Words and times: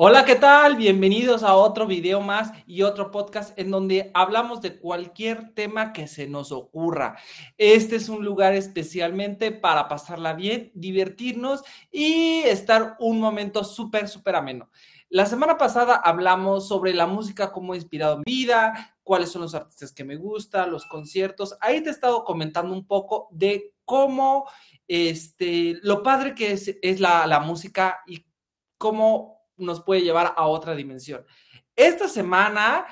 Hola, 0.00 0.24
¿qué 0.24 0.36
tal? 0.36 0.76
Bienvenidos 0.76 1.42
a 1.42 1.56
otro 1.56 1.84
video 1.84 2.20
más 2.20 2.52
y 2.68 2.82
otro 2.82 3.10
podcast 3.10 3.58
en 3.58 3.72
donde 3.72 4.12
hablamos 4.14 4.62
de 4.62 4.78
cualquier 4.78 5.52
tema 5.54 5.92
que 5.92 6.06
se 6.06 6.28
nos 6.28 6.52
ocurra. 6.52 7.16
Este 7.56 7.96
es 7.96 8.08
un 8.08 8.24
lugar 8.24 8.54
especialmente 8.54 9.50
para 9.50 9.88
pasarla 9.88 10.34
bien, 10.34 10.70
divertirnos 10.72 11.64
y 11.90 12.42
estar 12.44 12.94
un 13.00 13.18
momento 13.18 13.64
súper, 13.64 14.06
súper 14.06 14.36
ameno. 14.36 14.70
La 15.08 15.26
semana 15.26 15.58
pasada 15.58 15.96
hablamos 15.96 16.68
sobre 16.68 16.94
la 16.94 17.08
música, 17.08 17.50
cómo 17.50 17.72
ha 17.72 17.76
inspirado 17.76 18.18
mi 18.18 18.22
vida, 18.24 18.96
cuáles 19.02 19.32
son 19.32 19.42
los 19.42 19.56
artistas 19.56 19.90
que 19.90 20.04
me 20.04 20.14
gustan, 20.14 20.70
los 20.70 20.86
conciertos. 20.86 21.56
Ahí 21.60 21.80
te 21.80 21.88
he 21.88 21.92
estado 21.92 22.22
comentando 22.22 22.72
un 22.72 22.86
poco 22.86 23.26
de 23.32 23.74
cómo, 23.84 24.48
este, 24.86 25.76
lo 25.82 26.04
padre 26.04 26.36
que 26.36 26.52
es, 26.52 26.72
es 26.82 27.00
la, 27.00 27.26
la 27.26 27.40
música 27.40 27.98
y 28.06 28.24
cómo 28.76 29.37
nos 29.58 29.82
puede 29.82 30.02
llevar 30.02 30.34
a 30.36 30.46
otra 30.46 30.74
dimensión. 30.74 31.24
Esta 31.76 32.08
semana 32.08 32.86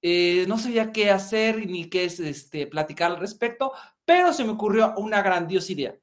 eh, 0.00 0.44
no 0.48 0.58
sabía 0.58 0.92
qué 0.92 1.10
hacer 1.10 1.66
ni 1.66 1.88
qué 1.88 2.04
es 2.04 2.20
este, 2.20 2.66
platicar 2.66 3.12
al 3.12 3.18
respecto, 3.18 3.72
pero 4.04 4.32
se 4.32 4.44
me 4.44 4.50
ocurrió 4.50 4.94
una 4.96 5.22
grandiosa 5.22 5.72
idea. 5.72 5.94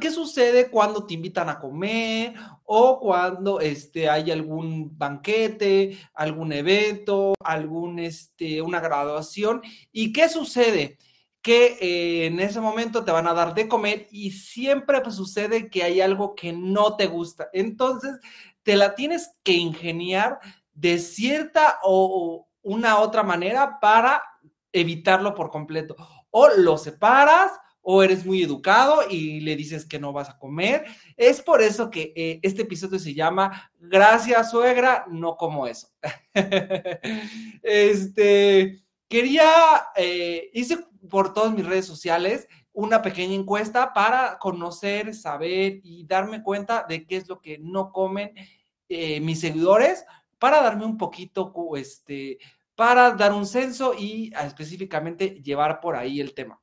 ¿Qué 0.00 0.12
sucede 0.12 0.70
cuando 0.70 1.04
te 1.04 1.14
invitan 1.14 1.48
a 1.48 1.58
comer 1.58 2.34
o 2.64 3.00
cuando 3.00 3.58
este, 3.58 4.08
hay 4.08 4.30
algún 4.30 4.96
banquete, 4.96 5.98
algún 6.14 6.52
evento, 6.52 7.34
algún, 7.40 7.98
este, 7.98 8.62
una 8.62 8.78
graduación? 8.78 9.62
¿Y 9.90 10.12
qué 10.12 10.28
sucede? 10.28 10.96
Que 11.44 11.76
eh, 11.78 12.26
en 12.26 12.40
ese 12.40 12.58
momento 12.58 13.04
te 13.04 13.12
van 13.12 13.26
a 13.26 13.34
dar 13.34 13.52
de 13.52 13.68
comer 13.68 14.08
y 14.10 14.30
siempre 14.30 15.02
pues, 15.02 15.14
sucede 15.14 15.68
que 15.68 15.82
hay 15.82 16.00
algo 16.00 16.34
que 16.34 16.54
no 16.54 16.96
te 16.96 17.06
gusta. 17.06 17.50
Entonces, 17.52 18.18
te 18.62 18.76
la 18.76 18.94
tienes 18.94 19.36
que 19.42 19.52
ingeniar 19.52 20.40
de 20.72 20.98
cierta 20.98 21.80
o 21.82 22.48
una 22.62 22.98
otra 22.98 23.22
manera 23.22 23.78
para 23.78 24.22
evitarlo 24.72 25.34
por 25.34 25.50
completo. 25.50 25.94
O 26.30 26.48
lo 26.48 26.78
separas 26.78 27.52
o 27.82 28.02
eres 28.02 28.24
muy 28.24 28.42
educado 28.42 29.02
y 29.10 29.40
le 29.40 29.54
dices 29.54 29.84
que 29.84 29.98
no 29.98 30.14
vas 30.14 30.30
a 30.30 30.38
comer. 30.38 30.86
Es 31.14 31.42
por 31.42 31.60
eso 31.60 31.90
que 31.90 32.14
eh, 32.16 32.40
este 32.42 32.62
episodio 32.62 32.98
se 32.98 33.12
llama 33.12 33.70
Gracias 33.78 34.50
suegra, 34.50 35.04
no 35.10 35.36
como 35.36 35.66
eso. 35.66 35.88
este, 37.62 38.82
quería, 39.08 39.50
eh, 39.94 40.48
hice 40.54 40.78
por 41.08 41.32
todas 41.32 41.52
mis 41.52 41.66
redes 41.66 41.86
sociales 41.86 42.48
una 42.74 43.02
pequeña 43.02 43.34
encuesta 43.34 43.92
para 43.92 44.38
conocer, 44.38 45.14
saber 45.14 45.80
y 45.84 46.04
darme 46.06 46.42
cuenta 46.42 46.84
de 46.88 47.06
qué 47.06 47.16
es 47.16 47.28
lo 47.28 47.40
que 47.40 47.58
no 47.58 47.92
comen 47.92 48.32
eh, 48.88 49.20
mis 49.20 49.40
seguidores, 49.40 50.04
para 50.38 50.60
darme 50.60 50.84
un 50.84 50.98
poquito, 50.98 51.52
este, 51.76 52.38
para 52.74 53.12
dar 53.12 53.32
un 53.32 53.46
censo 53.46 53.94
y 53.96 54.32
específicamente 54.34 55.40
llevar 55.40 55.80
por 55.80 55.94
ahí 55.96 56.20
el 56.20 56.34
tema. 56.34 56.60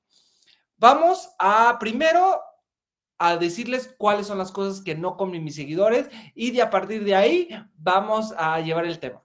Vamos 0.78 1.34
a 1.40 1.78
primero 1.80 2.42
a 3.18 3.38
decirles 3.38 3.94
cuáles 3.98 4.28
son 4.28 4.38
las 4.38 4.52
cosas 4.52 4.82
que 4.82 4.96
no 4.96 5.16
comen 5.16 5.44
mis 5.44 5.56
seguidores 5.56 6.10
y 6.36 6.52
de 6.52 6.62
a 6.62 6.70
partir 6.70 7.04
de 7.04 7.16
ahí 7.16 7.50
vamos 7.76 8.34
a 8.38 8.60
llevar 8.60 8.86
el 8.86 9.00
tema. 9.00 9.24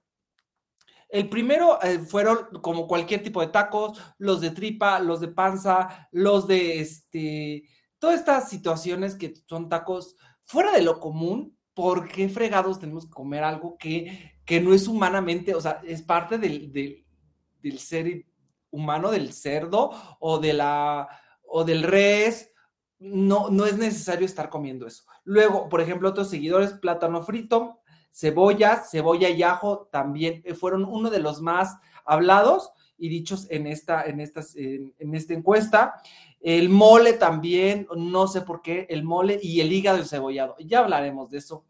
El 1.09 1.29
primero 1.29 1.81
eh, 1.83 1.99
fueron 2.01 2.61
como 2.62 2.87
cualquier 2.87 3.23
tipo 3.23 3.41
de 3.41 3.49
tacos, 3.49 4.01
los 4.19 4.41
de 4.41 4.51
tripa, 4.51 4.99
los 4.99 5.21
de 5.21 5.29
panza, 5.29 6.09
los 6.11 6.47
de 6.47 6.81
este, 6.81 7.69
todas 7.99 8.19
estas 8.19 8.49
situaciones 8.49 9.15
que 9.15 9.34
son 9.47 9.69
tacos 9.69 10.17
fuera 10.45 10.73
de 10.73 10.83
lo 10.83 11.01
común. 11.01 11.57
¿Por 11.75 12.09
qué 12.09 12.29
fregados 12.29 12.81
tenemos 12.81 13.05
que 13.05 13.12
comer 13.12 13.45
algo 13.45 13.77
que, 13.77 14.41
que 14.47 14.61
no 14.61 14.73
es 14.73 14.89
humanamente, 14.89 15.55
o 15.55 15.61
sea, 15.61 15.83
es 15.84 16.01
parte 16.03 16.39
del, 16.39 16.73
del, 16.73 17.79
ser 17.79 18.25
humano, 18.71 19.11
del 19.11 19.34
cerdo 19.34 19.91
o, 20.19 20.39
de 20.39 20.55
la, 20.55 21.06
o 21.43 21.65
del 21.65 21.83
res? 21.83 22.50
No, 22.99 23.50
no 23.50 23.67
es 23.67 23.77
necesario 23.77 24.25
estar 24.25 24.49
comiendo 24.49 24.87
eso. 24.87 25.05
Luego, 25.25 25.69
por 25.69 25.83
ejemplo, 25.83 26.09
otros 26.09 26.31
seguidores, 26.31 26.73
plátano 26.73 27.23
frito, 27.23 27.83
cebolla, 28.16 28.82
cebolla 28.82 29.28
y 29.28 29.43
ajo 29.43 29.88
también 29.93 30.41
eh, 30.47 30.54
fueron 30.54 30.84
uno 30.84 31.10
de 31.10 31.21
los 31.21 31.43
más 31.43 31.77
hablados 32.06 32.71
y 32.97 33.10
dichos 33.10 33.47
en 33.50 33.66
esta, 33.66 34.04
en 34.04 34.21
en, 34.21 35.15
esta 35.15 35.34
encuesta. 35.34 36.00
El 36.41 36.71
mole 36.71 37.12
también, 37.12 37.87
no 37.94 38.26
sé 38.26 38.41
por 38.41 38.62
qué, 38.62 38.87
el 38.88 39.05
mole 39.05 39.38
y 39.43 39.60
el 39.60 39.71
hígado 39.71 40.03
cebollado. 40.05 40.56
Ya 40.60 40.78
hablaremos 40.78 41.28
de 41.28 41.38
eso. 41.38 41.66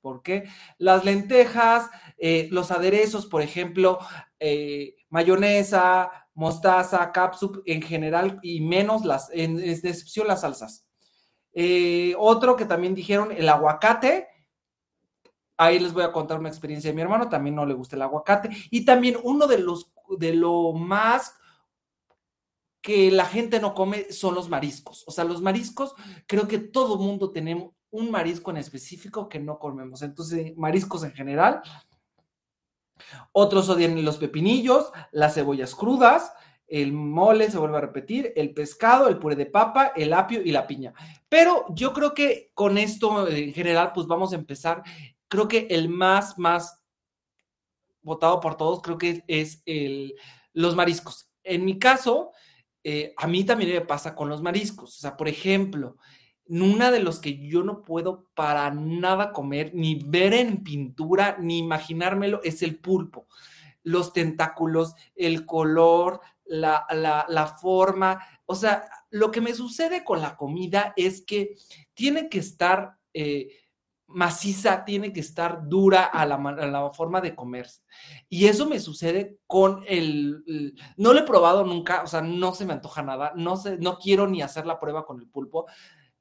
¿Por 0.00 0.22
qué? 0.22 0.44
Las 0.78 1.04
lentejas, 1.04 1.90
eh, 2.16 2.46
los 2.52 2.70
aderezos, 2.70 3.26
por 3.26 3.42
ejemplo, 3.42 3.98
eh, 4.38 4.94
mayonesa, 5.08 6.28
mostaza, 6.34 7.10
capsup 7.10 7.62
en 7.66 7.82
general 7.82 8.38
y 8.42 8.60
menos 8.60 9.04
las, 9.04 9.30
en, 9.32 9.58
excepción 9.58 10.28
las 10.28 10.42
salsas. 10.42 10.86
otro 12.18 12.54
que 12.54 12.66
también 12.66 12.94
dijeron, 12.94 13.32
el 13.32 13.48
aguacate, 13.48 14.28
Ahí 15.56 15.78
les 15.78 15.92
voy 15.92 16.02
a 16.02 16.12
contar 16.12 16.38
una 16.38 16.48
experiencia 16.48 16.90
de 16.90 16.94
mi 16.94 17.02
hermano, 17.02 17.28
también 17.28 17.54
no 17.54 17.64
le 17.64 17.74
gusta 17.74 17.96
el 17.96 18.02
aguacate. 18.02 18.50
Y 18.70 18.84
también 18.84 19.16
uno 19.22 19.46
de 19.46 19.58
los, 19.58 19.90
de 20.18 20.34
lo 20.34 20.72
más 20.72 21.34
que 22.80 23.10
la 23.10 23.24
gente 23.24 23.60
no 23.60 23.74
come 23.74 24.12
son 24.12 24.34
los 24.34 24.48
mariscos. 24.48 25.04
O 25.06 25.10
sea, 25.10 25.24
los 25.24 25.40
mariscos, 25.40 25.94
creo 26.26 26.46
que 26.46 26.58
todo 26.58 26.98
mundo 26.98 27.30
tenemos 27.30 27.72
un 27.90 28.10
marisco 28.10 28.50
en 28.50 28.58
específico 28.58 29.28
que 29.28 29.38
no 29.38 29.58
comemos. 29.58 30.02
Entonces, 30.02 30.56
mariscos 30.56 31.04
en 31.04 31.12
general. 31.12 31.62
Otros 33.32 33.68
odian 33.68 34.04
los 34.04 34.18
pepinillos, 34.18 34.90
las 35.12 35.34
cebollas 35.34 35.74
crudas, 35.74 36.32
el 36.66 36.92
mole, 36.92 37.50
se 37.50 37.58
vuelve 37.58 37.78
a 37.78 37.82
repetir, 37.82 38.32
el 38.36 38.52
pescado, 38.52 39.08
el 39.08 39.18
puré 39.18 39.36
de 39.36 39.46
papa, 39.46 39.92
el 39.94 40.12
apio 40.12 40.42
y 40.42 40.50
la 40.50 40.66
piña. 40.66 40.92
Pero 41.28 41.66
yo 41.70 41.92
creo 41.92 42.14
que 42.14 42.50
con 42.54 42.78
esto 42.78 43.28
en 43.28 43.52
general, 43.52 43.92
pues 43.94 44.06
vamos 44.06 44.32
a 44.32 44.36
empezar 44.36 44.82
creo 45.34 45.48
que 45.48 45.66
el 45.70 45.88
más, 45.88 46.38
más 46.38 46.80
votado 48.02 48.40
por 48.40 48.56
todos, 48.56 48.80
creo 48.82 48.98
que 48.98 49.24
es 49.26 49.62
el, 49.66 50.14
los 50.52 50.76
mariscos. 50.76 51.30
En 51.42 51.64
mi 51.64 51.78
caso, 51.78 52.30
eh, 52.84 53.12
a 53.16 53.26
mí 53.26 53.44
también 53.44 53.72
me 53.72 53.80
pasa 53.80 54.14
con 54.14 54.28
los 54.28 54.42
mariscos. 54.42 54.96
O 54.96 55.00
sea, 55.00 55.16
por 55.16 55.26
ejemplo, 55.26 55.96
una 56.46 56.90
de 56.90 57.00
los 57.00 57.18
que 57.18 57.46
yo 57.48 57.64
no 57.64 57.82
puedo 57.82 58.28
para 58.34 58.70
nada 58.70 59.32
comer, 59.32 59.72
ni 59.74 59.96
ver 59.96 60.34
en 60.34 60.62
pintura, 60.62 61.36
ni 61.40 61.58
imaginármelo, 61.58 62.40
es 62.44 62.62
el 62.62 62.78
pulpo. 62.78 63.26
Los 63.82 64.12
tentáculos, 64.12 64.94
el 65.16 65.44
color, 65.46 66.20
la, 66.44 66.86
la 67.28 67.46
forma. 67.46 68.20
O 68.46 68.54
sea, 68.54 68.88
lo 69.10 69.30
que 69.30 69.40
me 69.40 69.54
sucede 69.54 70.04
con 70.04 70.20
la 70.20 70.36
comida 70.36 70.92
es 70.96 71.22
que 71.22 71.56
tiene 71.94 72.28
que 72.28 72.38
estar... 72.38 72.98
Eh, 73.12 73.63
maciza, 74.14 74.84
tiene 74.84 75.12
que 75.12 75.20
estar 75.20 75.68
dura 75.68 76.04
a 76.04 76.24
la, 76.24 76.90
forma 76.92 77.20
de 77.20 77.34
comerse. 77.34 77.82
Y 78.28 78.46
eso 78.46 78.66
me 78.66 78.80
sucede 78.80 79.38
con 79.46 79.84
el, 79.86 80.74
no 80.96 81.12
lo 81.12 81.20
he 81.20 81.24
probado 81.24 81.64
nunca, 81.64 82.02
o 82.02 82.06
sea, 82.06 82.22
no 82.22 82.54
se 82.54 82.64
me 82.64 82.72
antoja 82.72 83.02
nada, 83.02 83.32
no 83.36 83.60
no 83.80 83.98
quiero 83.98 84.26
ni 84.26 84.40
hacer 84.40 84.66
la 84.66 84.78
prueba 84.78 85.04
con 85.04 85.20
el 85.20 85.28
pulpo, 85.28 85.66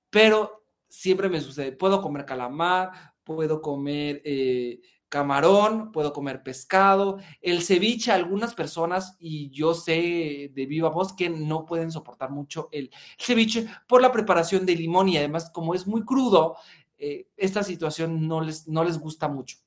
pero 0.10 0.66
siempre 0.90 1.30
me 1.30 1.42
sucede, 1.42 1.72
puedo 1.72 2.02
comer 2.02 2.26
calamar, 2.26 2.92
puedo 3.24 3.62
comer 3.62 4.22
eh, 4.26 4.82
camarón, 5.14 5.92
puedo 5.92 6.12
comer 6.12 6.42
pescado, 6.42 7.20
el 7.40 7.62
ceviche, 7.62 8.12
algunas 8.12 8.56
personas, 8.56 9.16
y 9.20 9.52
yo 9.52 9.76
sé 9.76 10.52
de 10.54 10.66
viva 10.66 10.90
voz 10.90 11.14
que 11.14 11.30
no 11.30 11.66
pueden 11.66 11.92
soportar 11.92 12.32
mucho 12.32 12.68
el 12.72 12.90
ceviche 13.20 13.68
por 13.88 14.02
la 14.02 14.12
preparación 14.12 14.66
de 14.66 14.76
limón 14.76 15.10
y 15.10 15.18
además 15.18 15.52
como 15.52 15.76
es 15.76 15.86
muy 15.86 16.04
crudo, 16.04 16.58
eh, 17.06 17.28
esta 17.36 17.64
situación 17.64 18.30
no 18.30 18.40
les, 18.40 18.66
no 18.66 18.82
les 18.86 18.98
gusta 18.98 19.28
mucho. 19.28 19.58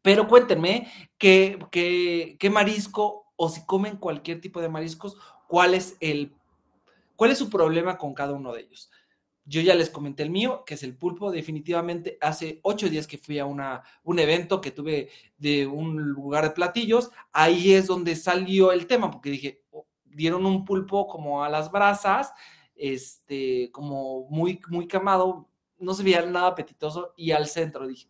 Pero 0.00 0.28
cuéntenme 0.28 0.86
qué, 1.18 1.58
qué, 2.38 2.50
marisco 2.50 3.32
o 3.34 3.48
si 3.48 3.66
comen 3.66 3.96
cualquier 3.96 4.40
tipo 4.40 4.60
de 4.60 4.68
mariscos, 4.68 5.16
cuál 5.48 5.74
es 5.74 5.96
el 5.98 6.32
cuál 7.16 7.32
es 7.32 7.38
su 7.38 7.50
problema 7.50 7.98
con 7.98 8.14
cada 8.14 8.32
uno 8.32 8.52
de 8.52 8.60
ellos. 8.60 8.92
Yo 9.44 9.60
ya 9.60 9.74
les 9.74 9.90
comenté 9.90 10.22
el 10.22 10.30
mío, 10.30 10.62
que 10.64 10.74
es 10.74 10.84
el 10.84 10.96
pulpo. 10.96 11.32
Definitivamente 11.32 12.16
hace 12.20 12.60
ocho 12.62 12.88
días 12.88 13.08
que 13.08 13.18
fui 13.18 13.40
a 13.40 13.44
una, 13.44 13.82
un 14.04 14.20
evento 14.20 14.60
que 14.60 14.70
tuve 14.70 15.08
de 15.38 15.66
un 15.66 15.96
lugar 16.00 16.44
de 16.44 16.50
platillos. 16.50 17.10
Ahí 17.32 17.72
es 17.72 17.88
donde 17.88 18.14
salió 18.14 18.70
el 18.70 18.86
tema, 18.86 19.10
porque 19.10 19.30
dije, 19.30 19.64
oh, 19.72 19.88
dieron 20.04 20.46
un 20.46 20.64
pulpo 20.64 21.08
como 21.08 21.42
a 21.42 21.48
las 21.48 21.72
brasas, 21.72 22.32
este, 22.76 23.72
como 23.72 24.28
muy, 24.28 24.60
muy 24.68 24.86
quemado, 24.86 25.48
no 25.78 25.94
se 25.94 26.02
veía 26.02 26.24
nada 26.24 26.48
apetitoso 26.48 27.14
y 27.16 27.32
al 27.32 27.46
centro 27.46 27.86
dije, 27.86 28.08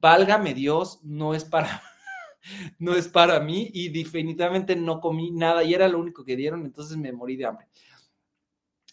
válgame 0.00 0.54
Dios, 0.54 1.00
no 1.02 1.34
es 1.34 1.44
para, 1.44 1.82
no 2.78 2.94
es 2.94 3.08
para 3.08 3.40
mí 3.40 3.70
y 3.72 3.88
definitivamente 3.88 4.76
no 4.76 5.00
comí 5.00 5.30
nada 5.30 5.64
y 5.64 5.74
era 5.74 5.88
lo 5.88 5.98
único 5.98 6.24
que 6.24 6.36
dieron, 6.36 6.64
entonces 6.64 6.96
me 6.96 7.12
morí 7.12 7.36
de 7.36 7.46
hambre. 7.46 7.68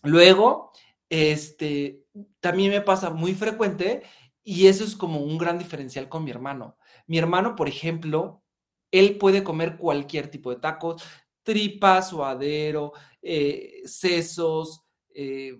Luego, 0.03 0.71
este, 1.09 2.05
también 2.39 2.71
me 2.71 2.81
pasa 2.81 3.09
muy 3.11 3.35
frecuente 3.35 4.03
Y 4.43 4.67
eso 4.67 4.83
es 4.83 4.95
como 4.95 5.21
un 5.21 5.37
gran 5.37 5.57
diferencial 5.59 6.09
con 6.09 6.23
mi 6.25 6.31
hermano. 6.31 6.77
Mi 7.07 7.17
hermano, 7.17 7.55
por 7.55 7.69
ejemplo, 7.69 8.43
él 8.91 9.17
puede 9.17 9.43
comer 9.43 9.77
cualquier 9.77 10.29
tipo 10.29 10.49
de 10.51 10.57
tacos, 10.61 11.03
tripa, 11.43 12.01
suadero, 12.01 12.93
eh, 13.21 13.81
sesos, 13.85 14.83
eh, 15.15 15.57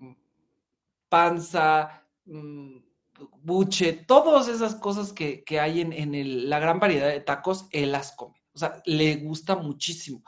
panza, 1.08 2.03
buche, 2.24 3.92
todas 3.92 4.48
esas 4.48 4.74
cosas 4.74 5.12
que, 5.12 5.44
hay 5.60 5.80
en, 5.80 6.50
la 6.50 6.58
gran 6.58 6.80
variedad 6.80 7.08
de 7.08 7.20
tacos, 7.20 7.66
él 7.70 7.92
las 7.92 8.12
come. 8.12 8.42
O 8.52 8.58
sea, 8.58 8.82
le 8.84 9.16
gusta 9.16 9.56
muchísimo. 9.56 10.22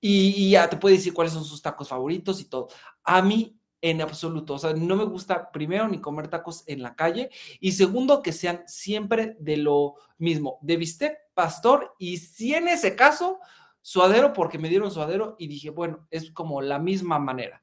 Y, 0.00 0.50
ya 0.50 0.68
te 0.68 0.76
puede 0.76 0.96
decir 0.96 1.14
cuáles 1.14 1.32
son 1.32 1.44
sus 1.44 1.62
tacos 1.62 1.88
favoritos 1.88 2.40
y 2.40 2.44
todo. 2.44 2.68
A 3.02 3.22
mí, 3.22 3.58
en 3.80 4.00
absoluto, 4.00 4.54
o 4.54 4.58
sea, 4.58 4.72
no 4.72 4.96
me 4.96 5.04
gusta 5.04 5.50
primero 5.50 5.88
ni 5.88 6.00
comer 6.00 6.28
tacos 6.28 6.64
en 6.66 6.82
la 6.82 6.94
calle 6.94 7.28
y 7.60 7.72
segundo 7.72 8.22
que 8.22 8.32
sean 8.32 8.62
siempre 8.66 9.36
de 9.38 9.58
lo 9.58 9.96
mismo, 10.16 10.58
de 10.62 10.78
bistec, 10.78 11.18
pastor 11.34 11.94
y 11.98 12.16
si 12.16 12.54
en 12.54 12.68
ese 12.68 12.96
caso, 12.96 13.40
suadero 13.82 14.32
porque 14.32 14.58
me 14.58 14.70
dieron 14.70 14.90
suadero 14.90 15.36
y 15.38 15.48
dije, 15.48 15.68
bueno, 15.68 16.06
es 16.10 16.30
como 16.30 16.62
la 16.62 16.78
misma 16.78 17.18
manera. 17.18 17.60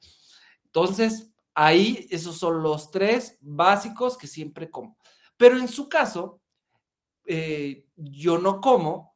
Entonces, 0.66 1.31
ahí 1.53 2.07
esos 2.09 2.38
son 2.38 2.62
los 2.62 2.92
tres 2.92 3.38
básicos 3.42 4.18
que 4.18 4.27
siempre 4.27 4.69
como. 4.69 4.98
Pero 5.38 5.57
en 5.57 5.68
su 5.68 5.89
caso, 5.89 6.42
eh, 7.25 7.86
yo 7.95 8.38
no 8.38 8.62
como, 8.62 9.15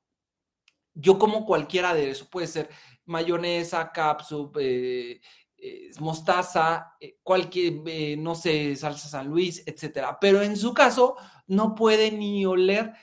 yo 0.93 1.19
como 1.19 1.45
cualquiera 1.45 1.93
de 1.93 2.11
eso, 2.11 2.29
puede 2.29 2.47
ser 2.47 2.69
mayonesa, 3.05 3.91
capsup, 3.91 4.57
eh, 4.59 5.21
eh, 5.57 5.91
mostaza, 5.99 6.93
cualquier, 7.21 8.17
no 8.17 8.35
sé, 8.35 8.75
salsa 8.75 9.07
San 9.07 9.27
Luis, 9.27 9.63
etcétera. 9.65 10.17
Pero 10.19 10.41
en 10.41 10.57
su 10.57 10.73
caso, 10.73 11.15
no 11.47 11.75
puede 11.75 12.11
ni 12.11 12.45
oler 12.45 12.93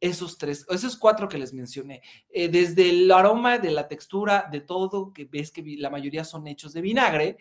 esos 0.00 0.36
tres, 0.36 0.66
esos 0.68 0.96
cuatro 0.96 1.28
que 1.28 1.38
les 1.38 1.52
mencioné, 1.52 2.02
desde 2.28 2.90
el 2.90 3.10
aroma, 3.12 3.58
de 3.58 3.70
la 3.70 3.86
textura, 3.86 4.48
de 4.50 4.60
todo, 4.60 5.12
que 5.12 5.26
ves 5.26 5.52
que 5.52 5.62
la 5.78 5.90
mayoría 5.90 6.24
son 6.24 6.48
hechos 6.48 6.72
de 6.72 6.80
vinagre, 6.80 7.38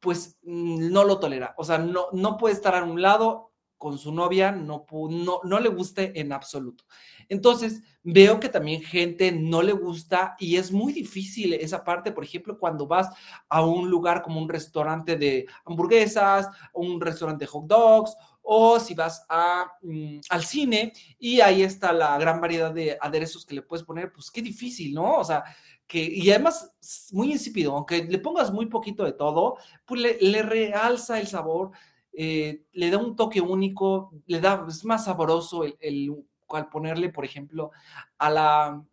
pues 0.00 0.38
mm, 0.42 0.90
no 0.90 1.04
lo 1.04 1.18
tolera. 1.18 1.54
O 1.58 1.64
sea, 1.64 1.78
no, 1.78 2.06
no 2.12 2.36
puede 2.36 2.54
estar 2.54 2.74
a 2.74 2.84
un 2.84 3.00
lado 3.00 3.52
con 3.78 3.98
su 3.98 4.12
novia, 4.12 4.52
no, 4.52 4.86
no, 5.10 5.40
no 5.44 5.60
le 5.60 5.68
guste 5.68 6.18
en 6.18 6.32
absoluto. 6.32 6.84
Entonces, 7.28 7.82
veo 8.02 8.40
que 8.40 8.48
también 8.48 8.82
gente 8.82 9.32
no 9.32 9.62
le 9.62 9.72
gusta 9.72 10.34
y 10.38 10.56
es 10.56 10.72
muy 10.72 10.92
difícil 10.92 11.52
esa 11.54 11.84
parte, 11.84 12.12
por 12.12 12.24
ejemplo, 12.24 12.58
cuando 12.58 12.86
vas 12.86 13.10
a 13.48 13.64
un 13.64 13.90
lugar 13.90 14.22
como 14.22 14.40
un 14.40 14.48
restaurante 14.48 15.16
de 15.16 15.46
hamburguesas, 15.64 16.48
un 16.72 17.00
restaurante 17.00 17.44
de 17.44 17.50
hot 17.50 17.66
dogs 17.66 18.16
o 18.48 18.78
si 18.78 18.94
vas 18.94 19.26
a, 19.28 19.72
mm, 19.82 20.20
al 20.30 20.44
cine 20.44 20.92
y 21.18 21.40
ahí 21.40 21.62
está 21.62 21.92
la 21.92 22.16
gran 22.16 22.40
variedad 22.40 22.72
de 22.72 22.96
aderezos 23.00 23.44
que 23.44 23.56
le 23.56 23.62
puedes 23.62 23.84
poner, 23.84 24.12
pues 24.12 24.30
qué 24.30 24.40
difícil, 24.40 24.94
¿no? 24.94 25.18
O 25.18 25.24
sea, 25.24 25.44
que, 25.86 25.98
y 25.98 26.30
además 26.30 26.72
muy 27.12 27.32
insípido, 27.32 27.76
aunque 27.76 28.04
le 28.04 28.18
pongas 28.18 28.52
muy 28.52 28.66
poquito 28.66 29.04
de 29.04 29.12
todo, 29.12 29.56
pues 29.84 30.20
le, 30.20 30.42
realza 30.42 31.20
el 31.20 31.26
sabor, 31.26 31.70
eh, 32.12 32.64
le 32.72 32.90
da 32.90 32.98
un 32.98 33.14
toque 33.14 33.40
único, 33.40 34.12
le 34.26 34.40
da, 34.40 34.64
es 34.68 34.84
más 34.84 35.04
sabroso 35.04 35.64
el, 35.64 35.76
el 35.80 36.10
al 36.48 36.68
ponerle, 36.68 37.08
por 37.08 37.24
ejemplo, 37.24 37.72
a 38.18 38.30
la, 38.30 38.84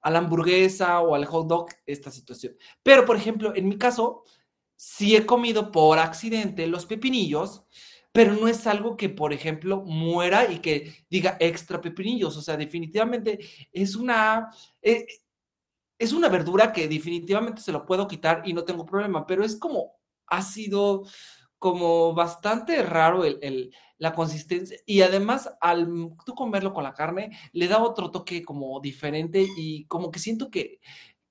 a 0.00 0.10
la 0.10 0.18
hamburguesa 0.18 1.00
o 1.00 1.14
al 1.14 1.24
hot 1.26 1.46
dog 1.46 1.68
esta 1.86 2.10
situación. 2.10 2.56
Pero, 2.82 3.04
por 3.04 3.16
ejemplo, 3.16 3.54
en 3.54 3.68
mi 3.68 3.78
caso, 3.78 4.24
si 4.76 5.14
he 5.14 5.24
comido 5.24 5.70
por 5.70 5.98
accidente 5.98 6.66
los 6.66 6.86
pepinillos, 6.86 7.64
pero 8.10 8.34
no 8.34 8.48
es 8.48 8.66
algo 8.66 8.96
que, 8.96 9.08
por 9.08 9.32
ejemplo, 9.32 9.82
muera 9.82 10.50
y 10.50 10.58
que 10.58 10.92
diga 11.08 11.36
extra 11.40 11.80
pepinillos. 11.80 12.36
O 12.36 12.42
sea, 12.42 12.56
definitivamente 12.56 13.38
es 13.72 13.96
una, 13.96 14.50
eh, 14.82 15.06
es 16.02 16.12
una 16.12 16.28
verdura 16.28 16.72
que 16.72 16.88
definitivamente 16.88 17.62
se 17.62 17.72
lo 17.72 17.86
puedo 17.86 18.08
quitar 18.08 18.42
y 18.44 18.52
no 18.52 18.64
tengo 18.64 18.84
problema, 18.84 19.26
pero 19.26 19.44
es 19.44 19.56
como 19.56 19.92
ha 20.26 20.42
sido 20.42 21.04
como 21.58 22.12
bastante 22.12 22.82
raro 22.82 23.24
el, 23.24 23.72
la 23.98 24.14
consistencia 24.14 24.78
y 24.84 25.02
además 25.02 25.48
al 25.60 25.86
tú 26.26 26.34
comerlo 26.34 26.74
con 26.74 26.82
la 26.82 26.92
carne 26.92 27.38
le 27.52 27.68
da 27.68 27.80
otro 27.80 28.10
toque 28.10 28.42
como 28.42 28.80
diferente 28.80 29.46
y 29.56 29.84
como 29.84 30.10
que 30.10 30.18
siento 30.18 30.50
que 30.50 30.80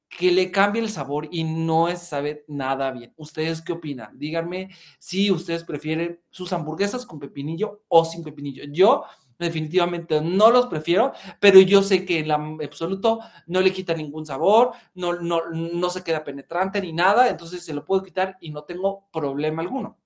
que 0.08 0.30
le 0.32 0.52
cambie 0.52 0.82
el 0.82 0.90
sabor 0.90 1.30
y 1.32 1.46
no 1.46 1.88
sabe 1.96 2.44
nada 2.48 2.92
bien. 2.92 3.14
¿Ustedes 3.16 3.62
qué 3.62 3.72
opinan? 3.72 4.20
Díganme 4.20 4.70
si 5.00 5.32
ustedes 5.32 5.64
prefieren 5.64 6.20
sus 6.30 6.52
hamburguesas 6.52 7.06
con 7.06 7.18
pepinillo 7.18 7.84
o 7.88 8.04
sin 8.04 8.22
pepinillo. 8.22 8.66
Yo 8.72 9.06
definitivamente 9.46 10.22
no 10.22 10.50
los 10.52 10.68
prefiero, 10.68 11.14
pero 11.40 11.60
yo 11.60 11.82
sé 11.84 12.06
que 12.06 12.20
en 12.20 12.32
absoluto 12.32 13.20
no 13.48 13.62
le 13.62 13.72
quita 13.72 13.94
ningún 13.94 14.26
sabor, 14.26 14.72
no, 14.96 15.14
no, 15.14 15.50
no 15.52 15.90
se 15.90 16.04
queda 16.04 16.24
penetrante 16.24 16.82
ni 16.82 16.94
nada, 16.94 17.30
entonces 17.30 17.64
se 17.64 17.74
lo 17.74 17.86
puedo 17.86 18.04
quitar 18.04 18.38
y 18.42 18.52
no 18.52 18.64
tengo 18.64 19.10
problema 19.12 19.62
alguno. 19.62 19.98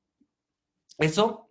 Eso, 0.97 1.49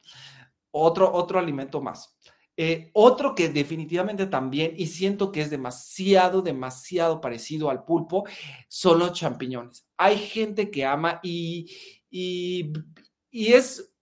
otro, 0.70 1.12
otro 1.12 1.38
alimento 1.38 1.80
más. 1.80 2.16
Eh, 2.56 2.90
otro 2.92 3.34
que 3.34 3.48
definitivamente 3.48 4.26
también, 4.26 4.74
y 4.76 4.86
siento 4.86 5.32
que 5.32 5.40
es 5.40 5.50
demasiado, 5.50 6.40
demasiado 6.40 7.20
parecido 7.20 7.68
al 7.68 7.84
pulpo, 7.84 8.24
son 8.68 9.00
los 9.00 9.12
champiñones. 9.12 9.88
Hay 9.96 10.18
gente 10.18 10.70
que 10.70 10.84
ama 10.84 11.18
y, 11.22 11.68
y, 12.10 12.72
es 13.32 13.92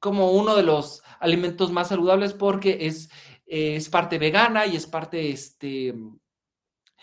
como 0.00 0.32
uno 0.32 0.56
de 0.56 0.64
los 0.64 1.02
alimentos 1.20 1.70
más 1.70 1.88
saludables 1.88 2.32
porque 2.32 2.78
es, 2.86 3.10
es 3.50 3.88
parte 3.88 4.18
vegana 4.18 4.64
y 4.66 4.76
es 4.76 4.86
parte 4.86 5.30
este, 5.30 5.92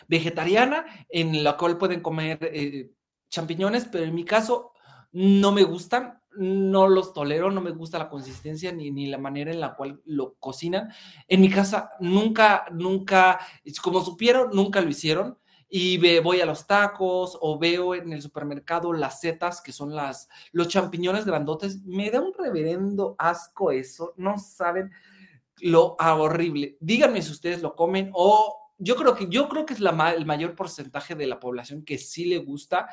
vegetariana, 0.07 0.85
en 1.09 1.43
la 1.43 1.57
cual 1.57 1.77
pueden 1.77 2.01
comer 2.01 2.39
eh, 2.41 2.91
champiñones, 3.29 3.85
pero 3.85 4.05
en 4.05 4.15
mi 4.15 4.23
caso 4.23 4.71
no 5.11 5.51
me 5.51 5.63
gustan 5.63 6.21
no 6.37 6.87
los 6.87 7.13
tolero, 7.13 7.51
no 7.51 7.61
me 7.61 7.71
gusta 7.71 7.97
la 7.97 8.09
consistencia 8.09 8.71
ni, 8.71 8.91
ni, 8.91 9.07
la 9.07 9.17
manera 9.17 9.51
en 9.51 9.59
la 9.59 9.75
cual 9.75 10.01
lo 10.05 10.35
cocinan. 10.35 10.89
En 11.27 11.41
mi 11.41 11.49
casa 11.49 11.89
nunca, 11.99 12.65
nunca, 12.71 13.39
como 13.81 14.03
supieron, 14.03 14.51
nunca 14.53 14.81
lo 14.81 14.89
hicieron. 14.89 15.37
Y 15.69 15.97
voy 16.21 16.39
a 16.39 16.45
los 16.45 16.65
tacos 16.65 17.37
o 17.41 17.59
veo 17.59 17.93
en 17.93 18.13
el 18.13 18.21
supermercado 18.21 18.93
las 18.93 19.19
setas, 19.19 19.61
que 19.61 19.73
son 19.73 19.95
las, 19.95 20.29
los 20.51 20.69
champiñones 20.69 21.25
grandotes. 21.25 21.83
Me 21.83 22.09
da 22.09 22.21
un 22.21 22.33
reverendo 22.37 23.15
asco 23.17 23.71
eso. 23.71 24.13
No 24.15 24.37
saben 24.37 24.91
lo 25.61 25.95
horrible. 25.99 26.77
Díganme 26.79 27.21
si 27.21 27.31
ustedes 27.31 27.61
lo 27.61 27.75
comen 27.75 28.11
o 28.13 28.67
yo 28.77 28.95
creo 28.95 29.15
que, 29.15 29.27
yo 29.27 29.49
creo 29.49 29.65
que 29.65 29.73
es 29.73 29.79
la, 29.79 30.13
el 30.13 30.25
mayor 30.25 30.55
porcentaje 30.55 31.15
de 31.15 31.27
la 31.27 31.39
población 31.39 31.83
que 31.83 31.97
sí 31.97 32.25
le 32.25 32.37
gusta, 32.37 32.87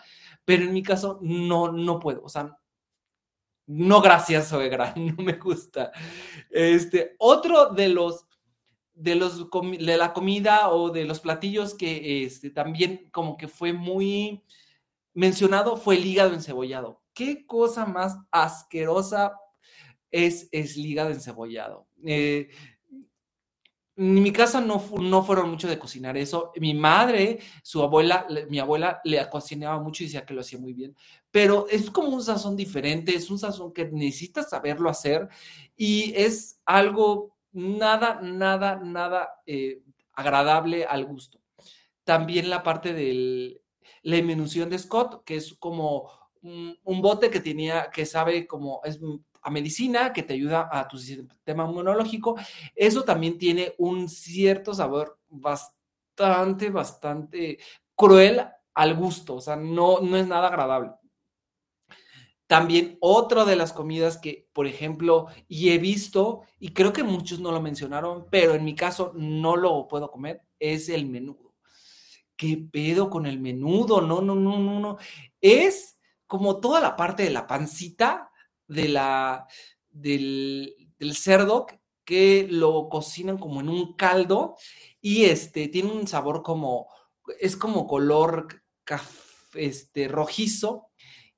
pero 0.44 0.64
en 0.64 0.72
mi 0.72 0.82
caso 0.82 1.18
no, 1.20 1.70
no 1.72 1.98
puedo. 2.00 2.22
O 2.22 2.28
sea, 2.28 2.56
no, 3.66 4.00
gracias, 4.00 4.48
suegra, 4.48 4.94
no 4.96 5.16
me 5.22 5.34
gusta. 5.34 5.92
Este, 6.50 7.16
otro 7.18 7.70
de 7.70 7.88
los 7.88 8.26
de 8.94 9.16
los 9.16 9.48
de 9.50 9.96
la 9.96 10.12
comida 10.12 10.70
o 10.70 10.90
de 10.90 11.04
los 11.04 11.18
platillos 11.18 11.74
que 11.74 12.24
este, 12.24 12.50
también 12.50 13.08
como 13.10 13.36
que 13.36 13.48
fue 13.48 13.72
muy 13.72 14.44
mencionado 15.14 15.76
fue 15.76 15.96
el 15.96 16.06
hígado 16.06 16.32
encebollado. 16.32 17.02
¿Qué 17.12 17.44
cosa 17.46 17.86
más 17.86 18.16
asquerosa 18.30 19.36
es, 20.12 20.48
es 20.52 20.76
el 20.76 20.86
hígado 20.86 21.10
encebollado? 21.10 21.88
Eh, 22.06 22.48
en 23.96 24.22
mi 24.22 24.32
casa 24.32 24.60
no, 24.60 24.84
no 25.00 25.22
fueron 25.22 25.50
mucho 25.50 25.68
de 25.68 25.78
cocinar 25.78 26.16
eso. 26.16 26.52
Mi 26.56 26.74
madre, 26.74 27.38
su 27.62 27.82
abuela, 27.82 28.26
mi 28.48 28.58
abuela 28.58 29.00
le 29.04 29.28
cocinaba 29.30 29.80
mucho 29.80 30.02
y 30.02 30.06
decía 30.06 30.26
que 30.26 30.34
lo 30.34 30.40
hacía 30.40 30.58
muy 30.58 30.72
bien, 30.72 30.96
pero 31.30 31.66
es 31.68 31.90
como 31.90 32.08
un 32.08 32.22
sazón 32.22 32.56
diferente, 32.56 33.14
es 33.14 33.30
un 33.30 33.38
sazón 33.38 33.72
que 33.72 33.84
necesitas 33.86 34.50
saberlo 34.50 34.90
hacer 34.90 35.28
y 35.76 36.12
es 36.16 36.60
algo 36.64 37.36
nada, 37.52 38.20
nada, 38.20 38.80
nada 38.82 39.28
eh, 39.46 39.80
agradable 40.12 40.84
al 40.84 41.04
gusto. 41.04 41.40
También 42.02 42.50
la 42.50 42.62
parte 42.62 42.92
de 42.92 43.60
la 44.02 44.16
inmenución 44.16 44.70
de 44.70 44.78
Scott, 44.78 45.22
que 45.24 45.36
es 45.36 45.54
como 45.54 46.10
un, 46.42 46.76
un 46.82 47.00
bote 47.00 47.30
que 47.30 47.40
tenía, 47.40 47.90
que 47.90 48.06
sabe 48.06 48.46
como 48.46 48.80
es 48.84 49.00
a 49.44 49.50
medicina 49.50 50.12
que 50.12 50.22
te 50.22 50.34
ayuda 50.34 50.68
a 50.72 50.88
tu 50.88 50.98
sistema 50.98 51.64
inmunológico, 51.64 52.34
eso 52.74 53.04
también 53.04 53.36
tiene 53.36 53.74
un 53.78 54.08
cierto 54.08 54.72
sabor 54.72 55.20
bastante, 55.28 56.70
bastante 56.70 57.58
cruel 57.94 58.46
al 58.72 58.94
gusto, 58.96 59.36
o 59.36 59.40
sea, 59.40 59.54
no, 59.54 60.00
no 60.00 60.16
es 60.16 60.26
nada 60.26 60.48
agradable. 60.48 60.92
También 62.46 62.98
otra 63.00 63.44
de 63.44 63.56
las 63.56 63.72
comidas 63.72 64.18
que, 64.18 64.48
por 64.52 64.66
ejemplo, 64.66 65.28
y 65.46 65.70
he 65.70 65.78
visto, 65.78 66.42
y 66.58 66.70
creo 66.70 66.92
que 66.92 67.02
muchos 67.02 67.38
no 67.40 67.52
lo 67.52 67.60
mencionaron, 67.60 68.26
pero 68.30 68.54
en 68.54 68.64
mi 68.64 68.74
caso 68.74 69.12
no 69.14 69.56
lo 69.56 69.86
puedo 69.88 70.10
comer, 70.10 70.42
es 70.58 70.88
el 70.88 71.06
menudo. 71.06 71.54
¿Qué 72.36 72.56
pedo 72.70 73.10
con 73.10 73.26
el 73.26 73.40
menudo? 73.40 74.00
No, 74.00 74.20
no, 74.20 74.34
no, 74.34 74.58
no, 74.58 74.80
no. 74.80 74.98
Es 75.40 75.98
como 76.26 76.60
toda 76.60 76.80
la 76.80 76.96
parte 76.96 77.22
de 77.22 77.30
la 77.30 77.46
pancita 77.46 78.30
de 78.66 78.88
la, 78.88 79.46
del, 79.90 80.74
cerdo 81.12 81.66
que 82.04 82.46
lo 82.50 82.88
cocinan 82.88 83.38
como 83.38 83.60
en 83.60 83.68
un 83.68 83.94
caldo 83.94 84.56
y 85.00 85.24
este 85.24 85.68
tiene 85.68 85.92
un 85.92 86.06
sabor 86.06 86.42
como, 86.42 86.88
es 87.40 87.56
como 87.56 87.86
color 87.86 88.62
este, 89.54 90.08
rojizo 90.08 90.88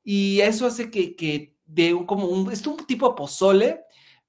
y 0.02 0.40
eso 0.40 0.66
hace 0.66 0.90
que, 0.90 1.16
que 1.16 1.56
de 1.64 1.94
un, 1.94 2.06
como 2.06 2.26
un, 2.26 2.52
es 2.52 2.66
un 2.66 2.76
tipo 2.86 3.08
de 3.08 3.14
pozole, 3.14 3.80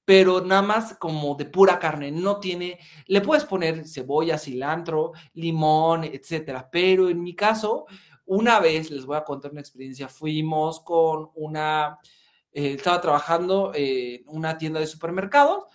pero 0.03 0.41
nada 0.41 0.61
más 0.61 0.95
como 0.97 1.35
de 1.35 1.45
pura 1.45 1.79
carne, 1.79 2.11
no 2.11 2.39
tiene, 2.39 2.79
le 3.07 3.21
puedes 3.21 3.45
poner 3.45 3.87
cebolla, 3.87 4.37
cilantro, 4.37 5.11
limón, 5.33 6.03
etcétera, 6.03 6.69
pero 6.71 7.09
en 7.09 7.21
mi 7.21 7.35
caso, 7.35 7.85
una 8.25 8.59
vez 8.59 8.89
les 8.89 9.05
voy 9.05 9.17
a 9.17 9.23
contar 9.23 9.51
una 9.51 9.61
experiencia, 9.61 10.07
fuimos 10.07 10.79
con 10.81 11.29
una, 11.35 11.99
eh, 12.51 12.73
estaba 12.73 13.01
trabajando 13.01 13.71
en 13.73 14.23
una 14.27 14.57
tienda 14.57 14.79
de 14.79 14.87
supermercados 14.87 15.65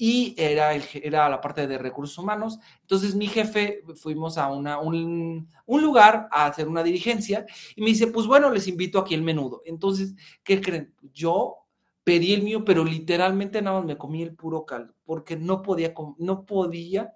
y 0.00 0.34
era, 0.38 0.74
el, 0.74 0.82
era 0.94 1.28
la 1.28 1.42
parte 1.42 1.66
de 1.66 1.76
recursos 1.76 2.16
humanos. 2.16 2.58
Entonces 2.80 3.14
mi 3.14 3.26
jefe, 3.26 3.82
fuimos 3.96 4.38
a 4.38 4.50
una, 4.50 4.78
un, 4.78 5.46
un, 5.66 5.82
lugar 5.82 6.26
a 6.32 6.46
hacer 6.46 6.68
una 6.68 6.82
dirigencia 6.82 7.44
y 7.76 7.82
me 7.82 7.88
dice, 7.88 8.06
pues 8.06 8.26
bueno, 8.26 8.50
les 8.50 8.66
invito 8.66 8.98
aquí 8.98 9.14
el 9.14 9.20
menudo. 9.20 9.60
Entonces, 9.66 10.14
¿qué 10.42 10.58
creen? 10.58 10.94
Yo 11.12 11.66
pedí 12.02 12.32
el 12.32 12.42
mío, 12.42 12.64
pero 12.64 12.82
literalmente 12.82 13.60
nada 13.60 13.78
más 13.78 13.86
me 13.86 13.98
comí 13.98 14.22
el 14.22 14.34
puro 14.34 14.64
caldo, 14.64 14.94
porque 15.04 15.36
no 15.36 15.60
podía, 15.60 15.92
no 16.16 16.46
podía 16.46 17.12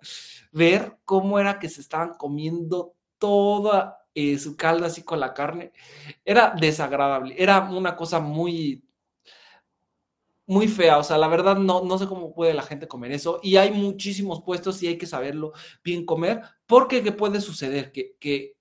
ver 0.53 0.99
cómo 1.07 1.39
era 1.39 1.59
que 1.59 1.71
se 1.71 1.81
estaban 1.81 2.15
comiendo 2.19 2.95
toda 3.17 3.99
eh, 4.15 4.39
su 4.39 4.57
caldo 4.57 4.85
así 4.85 5.03
con 5.03 5.21
la 5.21 5.33
carne. 5.33 5.73
Era 6.23 6.55
desagradable, 6.55 7.35
era 7.39 7.63
una 7.63 7.97
cosa 7.97 8.21
muy 8.21 8.85
muy 10.47 10.69
fea, 10.69 10.99
o 10.99 11.03
sea, 11.03 11.17
la 11.19 11.29
verdad 11.29 11.57
no, 11.57 11.85
no 11.85 11.99
sé 11.99 12.07
cómo 12.07 12.35
puede 12.35 12.53
la 12.55 12.63
gente 12.63 12.87
comer 12.87 13.13
eso 13.13 13.41
y 13.43 13.57
hay 13.57 13.71
muchísimos 13.71 14.43
puestos 14.43 14.83
y 14.83 14.89
hay 14.89 14.99
que 14.99 15.07
saberlo 15.07 15.53
bien 15.83 16.05
comer 16.05 16.43
porque 16.67 17.03
¿qué 17.03 17.13
puede 17.13 17.41
suceder? 17.41 17.93
Que, 17.93 18.17
que, 18.21 18.57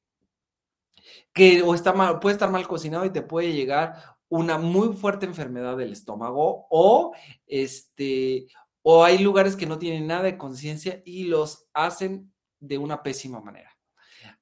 que 1.34 1.62
o 1.62 1.75
está 1.75 1.94
mal, 1.94 2.20
puede 2.20 2.34
estar 2.34 2.50
mal 2.52 2.68
cocinado 2.68 3.06
y 3.06 3.10
te 3.12 3.22
puede 3.22 3.54
llegar 3.54 3.96
una 4.30 4.58
muy 4.58 4.94
fuerte 4.94 5.25
enfermedad 5.25 5.78
del 5.78 5.92
estómago 5.92 6.68
o 6.70 7.13
este 7.46 8.48
o 8.82 9.04
hay 9.04 9.20
lugares 9.20 9.56
que 9.56 9.66
no 9.66 9.78
tienen 9.80 10.08
nada 10.08 10.24
de 10.24 10.38
conciencia 10.38 11.02
y 11.06 11.25
los 11.25 11.68
hacen 11.74 12.34
de 12.60 12.78
una 12.78 13.02
pésima 13.04 13.42
manera. 13.42 13.70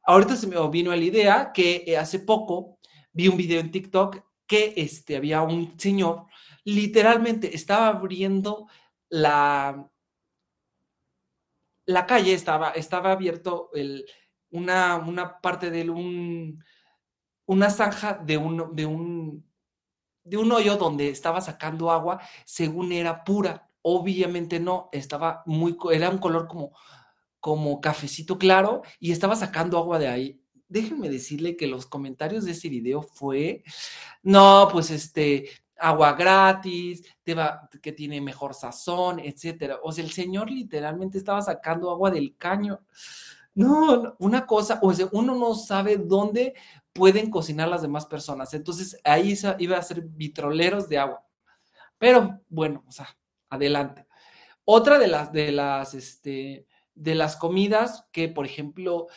Ahorita 0.04 0.36
se 0.36 0.48
me 0.48 0.56
vino 0.70 0.92
la 0.92 0.98
idea 0.98 1.52
que 1.54 1.84
eh, 1.86 1.98
hace 1.98 2.20
poco 2.20 2.80
vi 3.14 3.28
un 3.28 3.38
video 3.38 3.60
en 3.60 3.72
TikTok 3.72 4.20
que 4.48 4.74
este, 4.76 5.16
había 5.16 5.42
un 5.42 5.80
señor 5.80 6.26
literalmente 6.64 7.56
estaba 7.56 7.88
abriendo 7.88 8.68
la, 9.10 9.90
la 11.86 12.06
calle, 12.06 12.34
estaba, 12.34 12.72
estaba 12.72 13.12
abierto 13.12 13.70
el, 13.74 14.06
una, 14.52 14.98
una, 14.98 15.40
parte 15.40 15.72
de 15.72 15.90
un, 15.90 16.64
una 17.46 17.70
zanja 17.70 18.14
de 18.14 18.38
un, 18.38 18.76
de, 18.76 18.86
un, 18.86 19.46
de 20.24 20.38
un 20.38 20.52
hoyo 20.52 20.78
donde 20.78 21.10
estaba 21.10 21.42
sacando 21.42 21.92
agua, 21.92 22.20
según 22.46 22.92
era 22.92 23.24
pura. 23.24 23.70
Obviamente 23.82 24.60
no, 24.60 24.90
estaba 24.92 25.44
muy, 25.46 25.76
era 25.92 26.10
un 26.10 26.20
color 26.20 26.48
como, 26.48 26.72
como 27.40 27.82
cafecito 27.82 28.38
claro 28.38 28.84
y 29.00 29.12
estaba 29.12 29.36
sacando 29.36 29.78
agua 29.78 30.00
de 30.00 30.08
ahí. 30.08 30.42
Déjenme 30.68 31.10
decirle 31.10 31.58
que 31.58 31.68
los 31.68 31.86
comentarios 31.86 32.46
de 32.46 32.52
ese 32.52 32.70
video 32.70 33.02
fue, 33.02 33.64
no, 34.24 34.70
pues 34.72 34.90
este, 34.90 35.50
agua 35.82 36.14
gratis, 36.14 37.04
te 37.24 37.34
va, 37.34 37.68
que 37.82 37.92
tiene 37.92 38.22
mejor 38.22 38.54
sazón, 38.54 39.20
etcétera. 39.20 39.80
O 39.84 39.92
sea, 39.92 40.04
el 40.04 40.12
señor 40.12 40.50
literalmente 40.50 41.18
estaba 41.18 41.42
sacando 41.42 41.90
agua 41.90 42.12
del 42.12 42.36
caño. 42.38 42.80
No, 43.54 44.16
una 44.20 44.46
cosa, 44.46 44.80
o 44.82 44.94
sea, 44.94 45.08
uno 45.12 45.36
no 45.36 45.56
sabe 45.56 45.98
dónde 45.98 46.54
pueden 46.94 47.30
cocinar 47.30 47.68
las 47.68 47.82
demás 47.82 48.06
personas. 48.06 48.54
Entonces 48.54 48.98
ahí 49.04 49.34
iba 49.60 49.78
a 49.78 49.84
ser 49.84 50.02
vitroleros 50.02 50.88
de 50.88 51.00
agua. 51.00 51.26
Pero 51.98 52.40
bueno, 52.48 52.84
o 52.88 52.92
sea, 52.92 53.10
adelante. 53.50 54.06
Otra 54.64 55.00
de 55.00 55.08
las, 55.08 55.32
de 55.32 55.52
las, 55.52 55.94
este, 55.96 56.68
de 56.94 57.16
las 57.16 57.36
comidas 57.36 58.06
que, 58.12 58.30
por 58.30 58.46
ejemplo, 58.46 59.08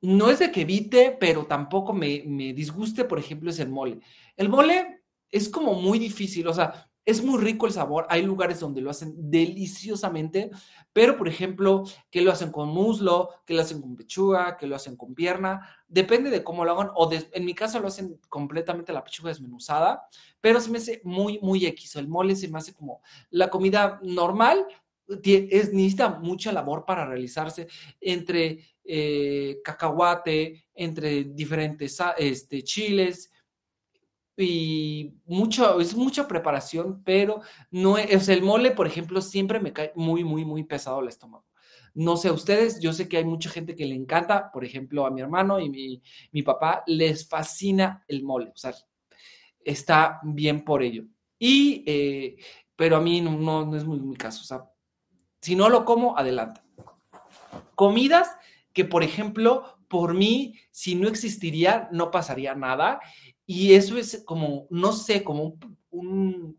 no 0.00 0.30
es 0.30 0.40
de 0.40 0.50
que 0.50 0.62
evite, 0.62 1.16
pero 1.18 1.46
tampoco 1.46 1.92
me, 1.92 2.24
me 2.26 2.52
disguste, 2.52 3.04
por 3.04 3.18
ejemplo, 3.18 3.50
es 3.50 3.60
el 3.60 3.68
mole. 3.68 4.00
El 4.36 4.48
mole 4.48 5.01
es 5.32 5.48
como 5.48 5.74
muy 5.74 5.98
difícil, 5.98 6.46
o 6.46 6.54
sea, 6.54 6.88
es 7.04 7.24
muy 7.24 7.40
rico 7.40 7.66
el 7.66 7.72
sabor, 7.72 8.06
hay 8.08 8.22
lugares 8.22 8.60
donde 8.60 8.80
lo 8.80 8.90
hacen 8.90 9.14
deliciosamente, 9.16 10.50
pero 10.92 11.16
por 11.16 11.26
ejemplo, 11.26 11.82
que 12.10 12.20
lo 12.20 12.30
hacen 12.30 12.52
con 12.52 12.68
muslo, 12.68 13.30
que 13.44 13.54
lo 13.54 13.62
hacen 13.62 13.80
con 13.80 13.96
pechuga, 13.96 14.56
que 14.56 14.68
lo 14.68 14.76
hacen 14.76 14.96
con 14.96 15.14
pierna, 15.14 15.66
depende 15.88 16.30
de 16.30 16.44
cómo 16.44 16.64
lo 16.64 16.72
hagan, 16.72 16.90
o 16.94 17.10
en 17.12 17.44
mi 17.44 17.54
caso 17.54 17.80
lo 17.80 17.88
hacen 17.88 18.20
completamente 18.28 18.92
la 18.92 19.02
pechuga 19.02 19.30
desmenuzada, 19.30 20.04
pero 20.40 20.60
se 20.60 20.70
me 20.70 20.78
hace 20.78 21.00
muy, 21.02 21.40
muy 21.40 21.66
X, 21.66 21.96
el 21.96 22.06
mole 22.06 22.36
se 22.36 22.48
me 22.48 22.58
hace 22.58 22.72
como 22.72 23.02
la 23.30 23.50
comida 23.50 23.98
normal, 24.04 24.64
es, 25.08 25.72
necesita 25.72 26.20
mucha 26.20 26.52
labor 26.52 26.84
para 26.86 27.04
realizarse 27.04 27.66
entre 28.00 28.76
eh, 28.84 29.60
cacahuate, 29.64 30.66
entre 30.74 31.24
diferentes 31.24 31.98
este, 32.16 32.62
chiles, 32.62 33.30
y 34.36 35.14
mucho, 35.26 35.80
es 35.80 35.94
mucha 35.94 36.26
preparación, 36.26 37.02
pero 37.04 37.42
no 37.70 37.98
es, 37.98 38.28
el 38.28 38.42
mole, 38.42 38.70
por 38.70 38.86
ejemplo, 38.86 39.20
siempre 39.20 39.60
me 39.60 39.72
cae 39.72 39.92
muy, 39.94 40.24
muy, 40.24 40.44
muy 40.44 40.64
pesado 40.64 41.00
el 41.00 41.08
estómago. 41.08 41.44
No 41.94 42.16
sé, 42.16 42.30
ustedes, 42.30 42.80
yo 42.80 42.92
sé 42.92 43.08
que 43.08 43.18
hay 43.18 43.24
mucha 43.24 43.50
gente 43.50 43.76
que 43.76 43.84
le 43.84 43.94
encanta, 43.94 44.50
por 44.50 44.64
ejemplo, 44.64 45.04
a 45.04 45.10
mi 45.10 45.20
hermano 45.20 45.60
y 45.60 45.68
mi, 45.68 46.02
mi 46.30 46.42
papá, 46.42 46.82
les 46.86 47.28
fascina 47.28 48.02
el 48.08 48.22
mole, 48.22 48.50
o 48.54 48.56
sea, 48.56 48.72
está 49.62 50.20
bien 50.22 50.64
por 50.64 50.82
ello. 50.82 51.04
Y, 51.38 51.84
eh, 51.86 52.36
pero 52.76 52.96
a 52.96 53.00
mí 53.00 53.20
no, 53.20 53.32
no, 53.32 53.76
es 53.76 53.84
muy 53.84 54.00
mi 54.00 54.16
caso, 54.16 54.40
o 54.40 54.44
sea, 54.44 54.70
si 55.40 55.54
no 55.54 55.68
lo 55.68 55.84
como, 55.84 56.16
adelante. 56.16 56.62
Comidas 57.74 58.30
que, 58.72 58.84
por 58.84 59.02
ejemplo, 59.02 59.78
por 59.88 60.14
mí, 60.14 60.58
si 60.70 60.94
no 60.94 61.08
existiría, 61.08 61.88
no 61.92 62.10
pasaría 62.10 62.54
nada. 62.54 63.00
Y 63.46 63.74
eso 63.74 63.96
es 63.96 64.22
como, 64.24 64.66
no 64.70 64.92
sé, 64.92 65.24
como 65.24 65.58
un, 65.90 66.58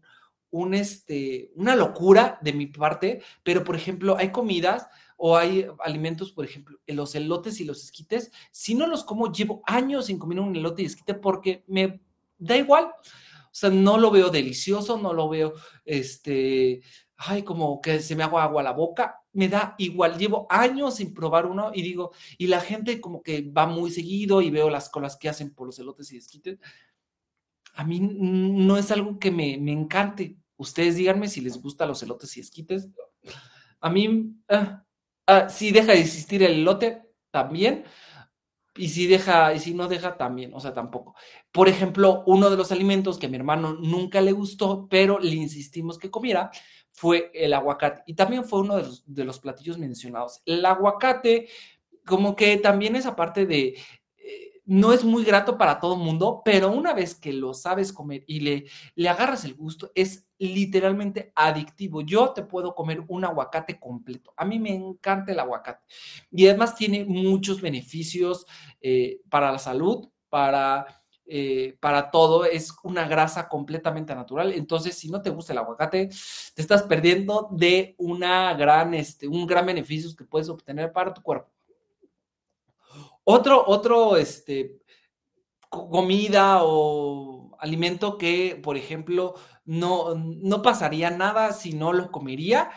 un, 0.51 0.73
este, 0.73 1.51
una 1.55 1.75
locura 1.75 2.39
de 2.41 2.53
mi 2.53 2.67
parte, 2.67 3.21
pero 3.43 3.63
por 3.63 3.75
ejemplo, 3.75 4.17
hay 4.17 4.31
comidas 4.31 4.87
o 5.17 5.37
hay 5.37 5.67
alimentos, 5.79 6.31
por 6.31 6.45
ejemplo, 6.45 6.77
los 6.87 7.15
elotes 7.15 7.59
y 7.59 7.65
los 7.65 7.83
esquites, 7.83 8.31
si 8.51 8.75
no 8.75 8.87
los 8.87 9.03
como, 9.03 9.31
llevo 9.31 9.63
años 9.65 10.07
sin 10.07 10.19
comer 10.19 10.39
un 10.39 10.55
elote 10.55 10.81
y 10.81 10.85
esquite 10.85 11.13
porque 11.13 11.63
me 11.67 12.01
da 12.37 12.57
igual. 12.57 12.85
O 12.85 13.55
sea, 13.55 13.69
no 13.69 13.97
lo 13.99 14.09
veo 14.09 14.29
delicioso, 14.29 14.97
no 14.97 15.13
lo 15.13 15.29
veo, 15.29 15.53
este, 15.85 16.81
ay, 17.27 17.43
como 17.43 17.81
que 17.81 17.99
se 17.99 18.15
me 18.15 18.23
agua 18.23 18.45
a 18.45 18.63
la 18.63 18.71
boca, 18.71 19.21
me 19.33 19.49
da 19.49 19.75
igual, 19.77 20.17
llevo 20.17 20.47
años 20.49 20.95
sin 20.95 21.13
probar 21.13 21.45
uno 21.45 21.71
y 21.73 21.81
digo, 21.81 22.11
y 22.37 22.47
la 22.47 22.59
gente 22.59 23.01
como 23.01 23.21
que 23.23 23.41
va 23.41 23.65
muy 23.65 23.91
seguido 23.91 24.41
y 24.41 24.51
veo 24.51 24.69
las 24.69 24.89
colas 24.89 25.17
que 25.17 25.29
hacen 25.29 25.53
por 25.53 25.67
los 25.67 25.79
elotes 25.79 26.11
y 26.11 26.17
esquites. 26.17 26.59
A 27.75 27.83
mí 27.83 27.99
no 27.99 28.77
es 28.77 28.91
algo 28.91 29.17
que 29.19 29.31
me, 29.31 29.53
encante. 29.53 30.37
Ustedes 30.57 30.95
díganme 30.95 31.27
si 31.27 31.41
les 31.41 31.59
gustan 31.61 31.87
los 31.87 32.03
elotes 32.03 32.37
y 32.37 32.39
esquites. 32.41 32.89
A 33.81 33.89
mí, 33.89 34.35
ah, 34.49 34.83
ah, 35.27 35.49
si 35.49 35.71
deja 35.71 35.93
de 35.93 35.99
existir 36.01 36.43
el 36.43 36.53
elote, 36.53 37.01
también. 37.31 37.83
Y 38.75 38.89
si 38.89 39.05
deja, 39.07 39.53
y 39.53 39.59
si 39.59 39.73
no 39.73 39.87
deja, 39.87 40.17
también, 40.17 40.51
o 40.53 40.59
sea, 40.59 40.73
tampoco. 40.73 41.15
Por 41.51 41.69
ejemplo, 41.69 42.23
uno 42.25 42.49
de 42.49 42.57
los 42.57 42.71
alimentos 42.71 43.19
que 43.19 43.27
a 43.27 43.29
mi 43.29 43.37
hermano 43.37 43.73
nunca 43.73 44.19
le 44.21 44.31
gustó, 44.31 44.87
pero 44.89 45.19
le 45.19 45.35
insistimos 45.35 45.99
que 45.99 46.09
comiera, 46.09 46.49
fue 46.93 47.31
el 47.33 47.53
aguacate. 47.53 48.03
Y 48.05 48.13
también 48.13 48.45
fue 48.45 48.61
uno 48.61 48.77
de 48.77 49.25
los, 49.25 49.39
platillos 49.39 49.77
mencionados. 49.77 50.41
El 50.45 50.65
aguacate, 50.65 51.49
como 52.05 52.35
que 52.35 52.55
también 52.57 52.95
es 52.95 53.07
aparte 53.07 53.45
de, 53.47 53.75
eh, 54.17 54.61
no 54.65 54.93
es 54.93 55.03
muy 55.03 55.25
grato 55.25 55.57
para 55.57 55.79
todo 55.79 55.95
el 55.95 56.01
mundo, 56.01 56.41
pero 56.45 56.71
una 56.71 56.93
vez 56.93 57.15
que 57.15 57.33
lo 57.33 57.55
sabes 57.55 57.91
comer 57.91 58.23
y 58.27 58.41
le, 58.41 58.65
le 58.95 59.09
agarras 59.09 59.43
el 59.43 59.55
gusto, 59.55 59.91
es 59.95 60.27
literalmente 60.37 61.31
adictivo. 61.35 62.01
Yo 62.01 62.31
te 62.31 62.43
puedo 62.43 62.75
comer 62.75 63.03
un 63.07 63.25
aguacate 63.25 63.79
completo. 63.79 64.31
A 64.37 64.45
mí 64.45 64.59
me 64.59 64.73
encanta 64.73 65.31
el 65.31 65.39
aguacate. 65.39 65.83
Y 66.31 66.47
además 66.47 66.75
tiene 66.75 67.05
muchos 67.05 67.59
beneficios 67.59 68.45
eh, 68.81 69.19
para 69.29 69.51
la 69.51 69.59
salud, 69.59 70.09
para 70.29 71.02
eh, 71.25 71.77
para 71.79 72.11
todo, 72.11 72.45
es 72.45 72.73
una 72.83 73.07
grasa 73.07 73.47
completamente 73.47 74.13
natural. 74.13 74.51
Entonces, 74.53 74.97
si 74.97 75.09
no 75.09 75.21
te 75.21 75.29
gusta 75.29 75.53
el 75.53 75.59
aguacate, 75.59 76.09
te 76.53 76.61
estás 76.61 76.83
perdiendo 76.83 77.47
de 77.51 77.95
una 77.97 78.53
gran, 78.55 78.93
este, 78.93 79.27
un 79.27 79.47
gran 79.47 79.65
beneficio 79.65 80.15
que 80.15 80.25
puedes 80.25 80.49
obtener 80.49 80.91
para 80.91 81.13
tu 81.13 81.21
cuerpo. 81.21 81.49
Otro, 83.23 83.63
otro, 83.65 84.17
este, 84.17 84.81
comida 85.69 86.59
o 86.63 87.55
alimento 87.59 88.17
que, 88.17 88.59
por 88.61 88.77
ejemplo, 88.77 89.35
no, 89.65 90.15
no 90.15 90.61
pasaría 90.61 91.09
nada 91.09 91.53
si 91.53 91.73
no 91.73 91.93
lo 91.93 92.11
comería, 92.11 92.69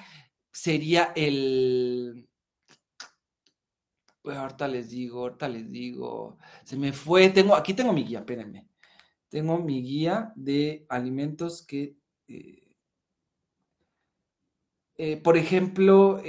sería 0.53 1.13
el... 1.17 2.26
ahorita 4.27 4.69
les 4.69 4.91
digo, 4.91 5.21
ahorita 5.21 5.49
les 5.49 5.71
digo. 5.71 6.39
Se 6.65 6.77
me 6.77 6.93
fue, 6.93 7.29
tengo, 7.31 7.55
aquí 7.55 7.75
tengo 7.75 7.93
mi 7.93 8.05
guía, 8.05 8.21
espérenme. 8.21 8.67
Tengo 9.29 9.59
mi 9.59 9.83
guía 9.83 10.33
de 10.37 10.87
alimentos 10.89 11.65
que... 11.67 11.97
Eh, 12.29 12.63
eh, 14.99 15.17
por 15.19 15.37
ejemplo, 15.37 16.23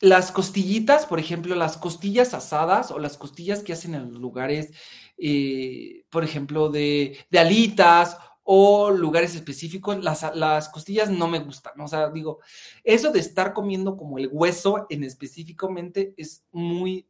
las 0.00 0.30
costillitas, 0.30 1.06
por 1.06 1.18
ejemplo, 1.18 1.54
las 1.54 1.76
costillas 1.76 2.34
asadas 2.34 2.90
o 2.90 2.98
las 2.98 3.16
costillas 3.16 3.62
que 3.62 3.72
hacen 3.72 3.94
en 3.94 4.12
los 4.12 4.20
lugares, 4.20 4.72
eh, 5.16 6.04
por 6.10 6.24
ejemplo, 6.24 6.68
de, 6.68 7.18
de, 7.30 7.38
alitas 7.38 8.16
o 8.50 8.90
lugares 8.90 9.34
específicos, 9.34 10.02
las, 10.02 10.34
las, 10.34 10.70
costillas 10.70 11.10
no 11.10 11.28
me 11.28 11.38
gustan, 11.38 11.78
o 11.78 11.86
sea, 11.86 12.08
digo, 12.08 12.40
eso 12.82 13.12
de 13.12 13.20
estar 13.20 13.52
comiendo 13.52 13.94
como 13.94 14.16
el 14.16 14.30
hueso 14.32 14.86
en 14.88 15.04
específicamente 15.04 16.14
es 16.16 16.46
muy, 16.50 17.06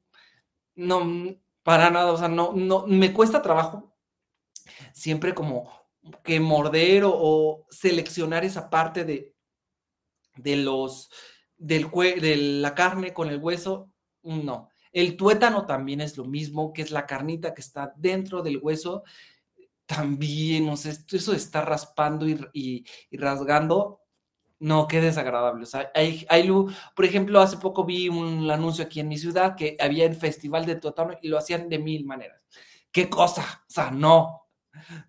no, 0.74 1.38
para 1.62 1.90
nada, 1.90 2.10
o 2.10 2.16
sea, 2.16 2.26
no, 2.26 2.52
no, 2.54 2.88
me 2.88 3.12
cuesta 3.12 3.40
trabajo 3.40 3.96
siempre 4.92 5.32
como 5.32 5.70
que 6.24 6.40
morder 6.40 7.04
o, 7.06 7.64
seleccionar 7.70 8.44
esa 8.44 8.68
parte 8.68 9.04
de, 9.04 9.32
de 10.34 10.56
los, 10.56 11.08
del, 11.56 11.88
de 12.20 12.36
la 12.36 12.74
carne 12.74 13.14
con 13.14 13.28
el 13.28 13.38
hueso, 13.38 13.92
no. 14.24 14.70
El 14.90 15.16
tuétano 15.16 15.66
también 15.66 16.00
es 16.00 16.16
lo 16.16 16.24
mismo, 16.24 16.72
que 16.72 16.82
es 16.82 16.90
la 16.90 17.06
carnita 17.06 17.54
que 17.54 17.60
está 17.60 17.94
dentro 17.96 18.42
del 18.42 18.58
hueso 18.58 19.04
también, 19.88 20.68
o 20.68 20.76
sea, 20.76 20.92
eso 20.92 21.30
de 21.32 21.38
estar 21.38 21.66
raspando 21.66 22.26
y, 22.28 22.84
rasgando, 23.10 24.02
no, 24.60 24.86
qué 24.86 25.00
desagradable. 25.00 25.62
O 25.62 25.66
sea, 25.66 25.90
hay, 25.94 26.26
hay, 26.28 26.46
por 26.94 27.04
ejemplo, 27.06 27.40
hace 27.40 27.56
poco 27.56 27.84
vi 27.84 28.10
un 28.10 28.50
anuncio 28.50 28.84
aquí 28.84 29.00
en 29.00 29.08
mi 29.08 29.16
ciudad 29.16 29.56
que 29.56 29.78
había 29.80 30.04
el 30.04 30.14
festival 30.14 30.66
de 30.66 30.76
tuétano 30.76 31.14
y 31.22 31.28
lo 31.28 31.38
hacían 31.38 31.70
de 31.70 31.78
mil 31.78 32.04
maneras. 32.04 32.42
¿Qué 32.92 33.08
cosa? 33.08 33.64
O 33.66 33.70
sea, 33.70 33.90
no. 33.90 34.48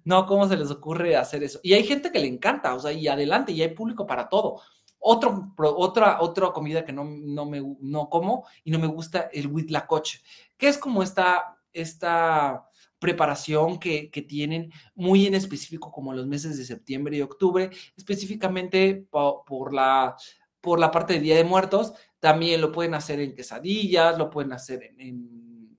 No, 0.06 0.26
¿cómo 0.26 0.48
se 0.48 0.56
les 0.56 0.72
ocurre 0.72 1.18
hacer 1.18 1.44
eso? 1.44 1.60
Y 1.62 1.74
hay 1.74 1.84
gente 1.84 2.10
que 2.10 2.20
le 2.20 2.28
encanta, 2.28 2.74
o 2.74 2.80
sea, 2.80 2.94
y 2.94 3.10
adelante, 3.10 3.52
y 3.52 3.62
hay 3.62 3.76
público 3.76 4.08
para 4.08 4.30
todo. 4.30 4.62
Otro, 4.98 5.54
otra, 5.58 6.22
otra 6.22 6.52
comida 6.54 6.86
que 6.86 6.94
no, 6.94 7.04
no, 7.04 7.46
me, 7.46 7.62
no 7.82 8.10
como 8.10 8.48
y 8.64 8.72
no 8.72 8.80
me 8.80 8.88
gusta, 8.88 9.30
el 9.34 9.48
huitlacoche, 9.48 10.22
que 10.58 10.70
es 10.70 10.78
como 10.78 11.04
esta, 11.04 11.58
esta 11.74 12.69
preparación 13.00 13.80
que, 13.80 14.10
tienen 14.28 14.72
muy 14.94 15.26
en 15.26 15.34
específico 15.34 15.92
como 15.92 16.14
los 16.14 16.28
meses 16.28 16.58
de 16.58 16.66
septiembre 16.66 17.18
y 17.18 17.22
octubre, 17.22 17.70
específicamente 17.96 19.08
por, 19.10 19.74
la, 19.74 20.16
por 20.62 20.80
la 20.80 20.92
parte 20.92 21.14
de 21.14 21.22
Día 21.22 21.38
de 21.38 21.44
Muertos. 21.46 21.94
También 22.20 22.62
lo 22.62 22.72
pueden 22.72 22.94
hacer 22.94 23.20
en 23.22 23.34
quesadillas, 23.34 24.18
lo 24.18 24.30
pueden 24.30 24.52
hacer 24.52 24.84
en, 24.98 25.78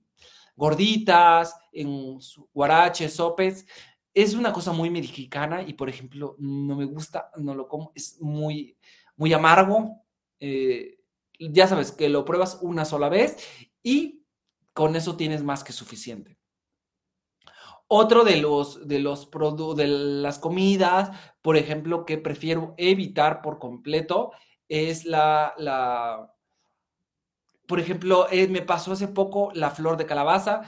gorditas, 0.55 1.55
en 1.71 2.19
guaraches, 2.53 3.13
sopes. 3.13 3.65
Es 4.13 4.33
una 4.33 4.51
cosa 4.51 4.73
muy 4.73 4.89
mexicana 4.89 5.61
y, 5.61 5.73
por 5.73 5.87
ejemplo, 5.87 6.35
no 6.39 6.75
me 6.75 6.85
gusta, 6.85 7.31
no 7.37 7.53
lo 7.55 7.67
como, 7.67 7.91
es 7.95 8.19
muy, 8.19 8.75
muy 9.15 9.31
amargo. 9.31 10.03
Eh, 10.39 10.97
ya 11.39 11.67
sabes 11.67 11.91
que 11.91 12.09
lo 12.09 12.25
pruebas 12.25 12.59
una 12.61 12.85
sola 12.85 13.09
vez 13.09 13.37
y 13.83 14.25
con 14.73 14.95
eso 14.95 15.15
tienes 15.15 15.43
más 15.43 15.63
que 15.63 15.73
suficiente. 15.73 16.40
Otro 17.93 18.23
de 18.23 18.37
los, 18.37 18.87
de 18.87 18.99
los 18.99 19.29
de 19.75 19.87
las 19.87 20.39
comidas, 20.39 21.11
por 21.41 21.57
ejemplo, 21.57 22.05
que 22.05 22.17
prefiero 22.17 22.73
evitar 22.77 23.41
por 23.41 23.59
completo 23.59 24.31
es 24.69 25.03
la, 25.03 25.53
la 25.57 26.33
por 27.67 27.81
ejemplo, 27.81 28.27
eh, 28.31 28.47
me 28.47 28.61
pasó 28.61 28.93
hace 28.93 29.09
poco 29.09 29.51
la 29.55 29.71
flor 29.71 29.97
de 29.97 30.05
calabaza, 30.05 30.61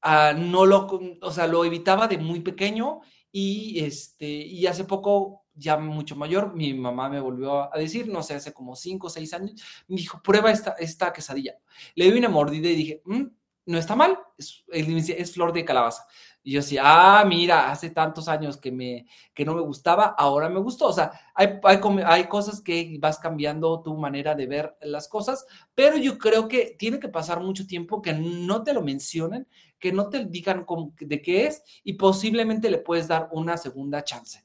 ah, 0.00 0.32
no 0.34 0.64
lo, 0.64 0.88
o 1.20 1.30
sea, 1.30 1.46
lo 1.46 1.66
evitaba 1.66 2.08
de 2.08 2.16
muy 2.16 2.40
pequeño 2.40 3.00
y 3.30 3.84
este, 3.84 4.26
y 4.26 4.66
hace 4.66 4.84
poco, 4.84 5.44
ya 5.52 5.76
mucho 5.76 6.16
mayor, 6.16 6.54
mi 6.54 6.72
mamá 6.72 7.10
me 7.10 7.20
volvió 7.20 7.74
a 7.74 7.78
decir, 7.78 8.08
no 8.08 8.22
sé, 8.22 8.36
hace 8.36 8.54
como 8.54 8.74
cinco 8.74 9.08
o 9.08 9.10
seis 9.10 9.34
años, 9.34 9.62
me 9.86 9.96
dijo, 9.96 10.22
prueba 10.22 10.50
esta, 10.50 10.70
esta 10.78 11.12
quesadilla. 11.12 11.58
Le 11.94 12.10
di 12.10 12.18
una 12.18 12.30
mordida 12.30 12.70
y 12.70 12.74
dije, 12.74 13.02
mm, 13.04 13.24
no 13.66 13.78
está 13.78 13.94
mal, 13.94 14.18
es, 14.38 14.64
es 14.72 15.32
flor 15.34 15.52
de 15.52 15.64
calabaza. 15.64 16.06
Y 16.42 16.52
yo 16.52 16.60
decía, 16.60 16.82
ah, 16.84 17.24
mira, 17.26 17.70
hace 17.70 17.90
tantos 17.90 18.26
años 18.26 18.56
que, 18.56 18.72
me, 18.72 19.06
que 19.34 19.44
no 19.44 19.54
me 19.54 19.60
gustaba, 19.60 20.14
ahora 20.16 20.48
me 20.48 20.58
gustó. 20.60 20.86
O 20.86 20.92
sea, 20.92 21.12
hay, 21.34 21.60
hay, 22.06 22.24
cosas 22.28 22.62
que 22.62 22.96
vas 22.98 23.18
cambiando 23.18 23.82
tu 23.82 23.94
manera 23.96 24.34
de 24.34 24.46
ver 24.46 24.74
las 24.80 25.06
cosas, 25.06 25.44
pero 25.74 25.98
yo 25.98 26.16
creo 26.18 26.48
que 26.48 26.76
tiene 26.78 26.98
que 26.98 27.08
pasar 27.08 27.40
mucho 27.40 27.66
tiempo 27.66 28.00
que 28.00 28.14
no 28.14 28.62
te 28.62 28.72
lo 28.72 28.80
mencionen, 28.80 29.46
que 29.78 29.92
no 29.92 30.08
te 30.08 30.24
digan 30.24 30.64
de 30.98 31.22
qué 31.22 31.46
es 31.46 31.62
y 31.84 31.94
posiblemente 31.94 32.70
le 32.70 32.78
puedes 32.78 33.08
dar 33.08 33.28
una 33.32 33.58
segunda 33.58 34.02
chance. 34.02 34.44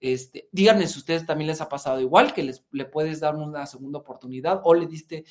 Este, 0.00 0.48
díganme 0.52 0.86
si 0.86 0.98
ustedes 0.98 1.26
también 1.26 1.48
les 1.48 1.60
ha 1.60 1.68
pasado 1.68 2.00
igual, 2.00 2.32
que 2.32 2.42
les, 2.42 2.64
le 2.70 2.84
puedes 2.84 3.20
dar 3.20 3.34
una 3.34 3.66
segunda 3.66 3.98
oportunidad 3.98 4.60
o 4.64 4.74
le 4.74 4.86
diste 4.86 5.24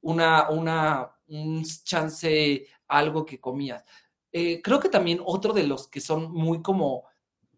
una, 0.00 0.50
una, 0.50 1.12
un 1.28 1.64
chance 1.84 2.66
algo 2.88 3.24
que 3.24 3.40
comías. 3.40 3.84
Eh, 4.32 4.62
creo 4.62 4.80
que 4.80 4.88
también 4.88 5.20
otro 5.24 5.52
de 5.52 5.64
los 5.64 5.88
que 5.88 6.00
son 6.00 6.32
muy 6.32 6.62
como 6.62 7.04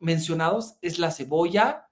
mencionados 0.01 0.75
es 0.83 0.99
la 0.99 1.11
cebolla, 1.11 1.87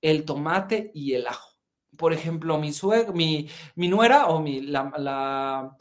el 0.00 0.24
tomate 0.24 0.90
y 0.94 1.14
el 1.14 1.26
ajo. 1.26 1.50
Por 1.96 2.12
ejemplo, 2.12 2.58
mi, 2.58 2.72
mi, 3.12 3.48
mi 3.76 3.88
nuera 3.88 4.26
o 4.28 4.40
mi, 4.40 4.62
la, 4.62 5.76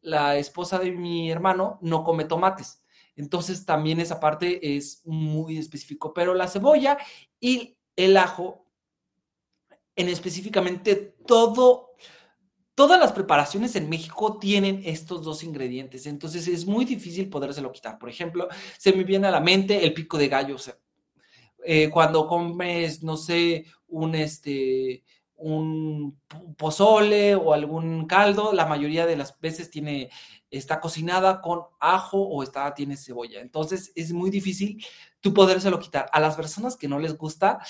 la, 0.00 0.36
esposa 0.36 0.78
de 0.78 0.92
mi 0.92 1.30
hermano 1.30 1.78
no 1.82 2.04
come 2.04 2.24
tomates. 2.24 2.84
Entonces 3.16 3.66
también 3.66 4.00
esa 4.00 4.20
parte 4.20 4.76
es 4.76 5.02
muy 5.04 5.58
específico. 5.58 6.14
Pero 6.14 6.34
la 6.34 6.48
cebolla 6.48 6.96
y 7.40 7.76
el 7.96 8.16
ajo, 8.16 8.66
en 9.96 10.08
específicamente 10.08 10.94
todo 11.26 11.90
Todas 12.82 12.98
las 12.98 13.12
preparaciones 13.12 13.76
en 13.76 13.88
México 13.88 14.40
tienen 14.40 14.82
estos 14.84 15.22
dos 15.22 15.44
ingredientes, 15.44 16.04
entonces 16.06 16.48
es 16.48 16.66
muy 16.66 16.84
difícil 16.84 17.30
podérselo 17.30 17.70
quitar. 17.70 17.96
Por 17.96 18.08
ejemplo, 18.08 18.48
se 18.76 18.92
me 18.92 19.04
viene 19.04 19.28
a 19.28 19.30
la 19.30 19.38
mente 19.38 19.86
el 19.86 19.94
pico 19.94 20.18
de 20.18 20.26
gallo. 20.26 20.56
Eh, 21.64 21.90
cuando 21.90 22.26
comes, 22.26 23.04
no 23.04 23.16
sé, 23.16 23.66
un 23.86 24.16
este 24.16 25.04
un 25.42 26.18
pozole 26.56 27.34
o 27.34 27.52
algún 27.52 28.06
caldo, 28.06 28.52
la 28.52 28.66
mayoría 28.66 29.06
de 29.06 29.16
las 29.16 29.38
veces 29.40 29.70
tiene 29.70 30.10
está 30.50 30.80
cocinada 30.80 31.40
con 31.40 31.62
ajo 31.80 32.20
o 32.20 32.42
está 32.42 32.72
tiene 32.74 32.96
cebolla. 32.96 33.40
Entonces 33.40 33.90
es 33.94 34.12
muy 34.12 34.30
difícil 34.30 34.84
tú 35.22 35.32
podérselo 35.32 35.78
quitar. 35.78 36.10
A 36.12 36.20
las 36.20 36.36
personas 36.36 36.76
que 36.76 36.88
no 36.88 36.98
les 36.98 37.16
gusta, 37.16 37.60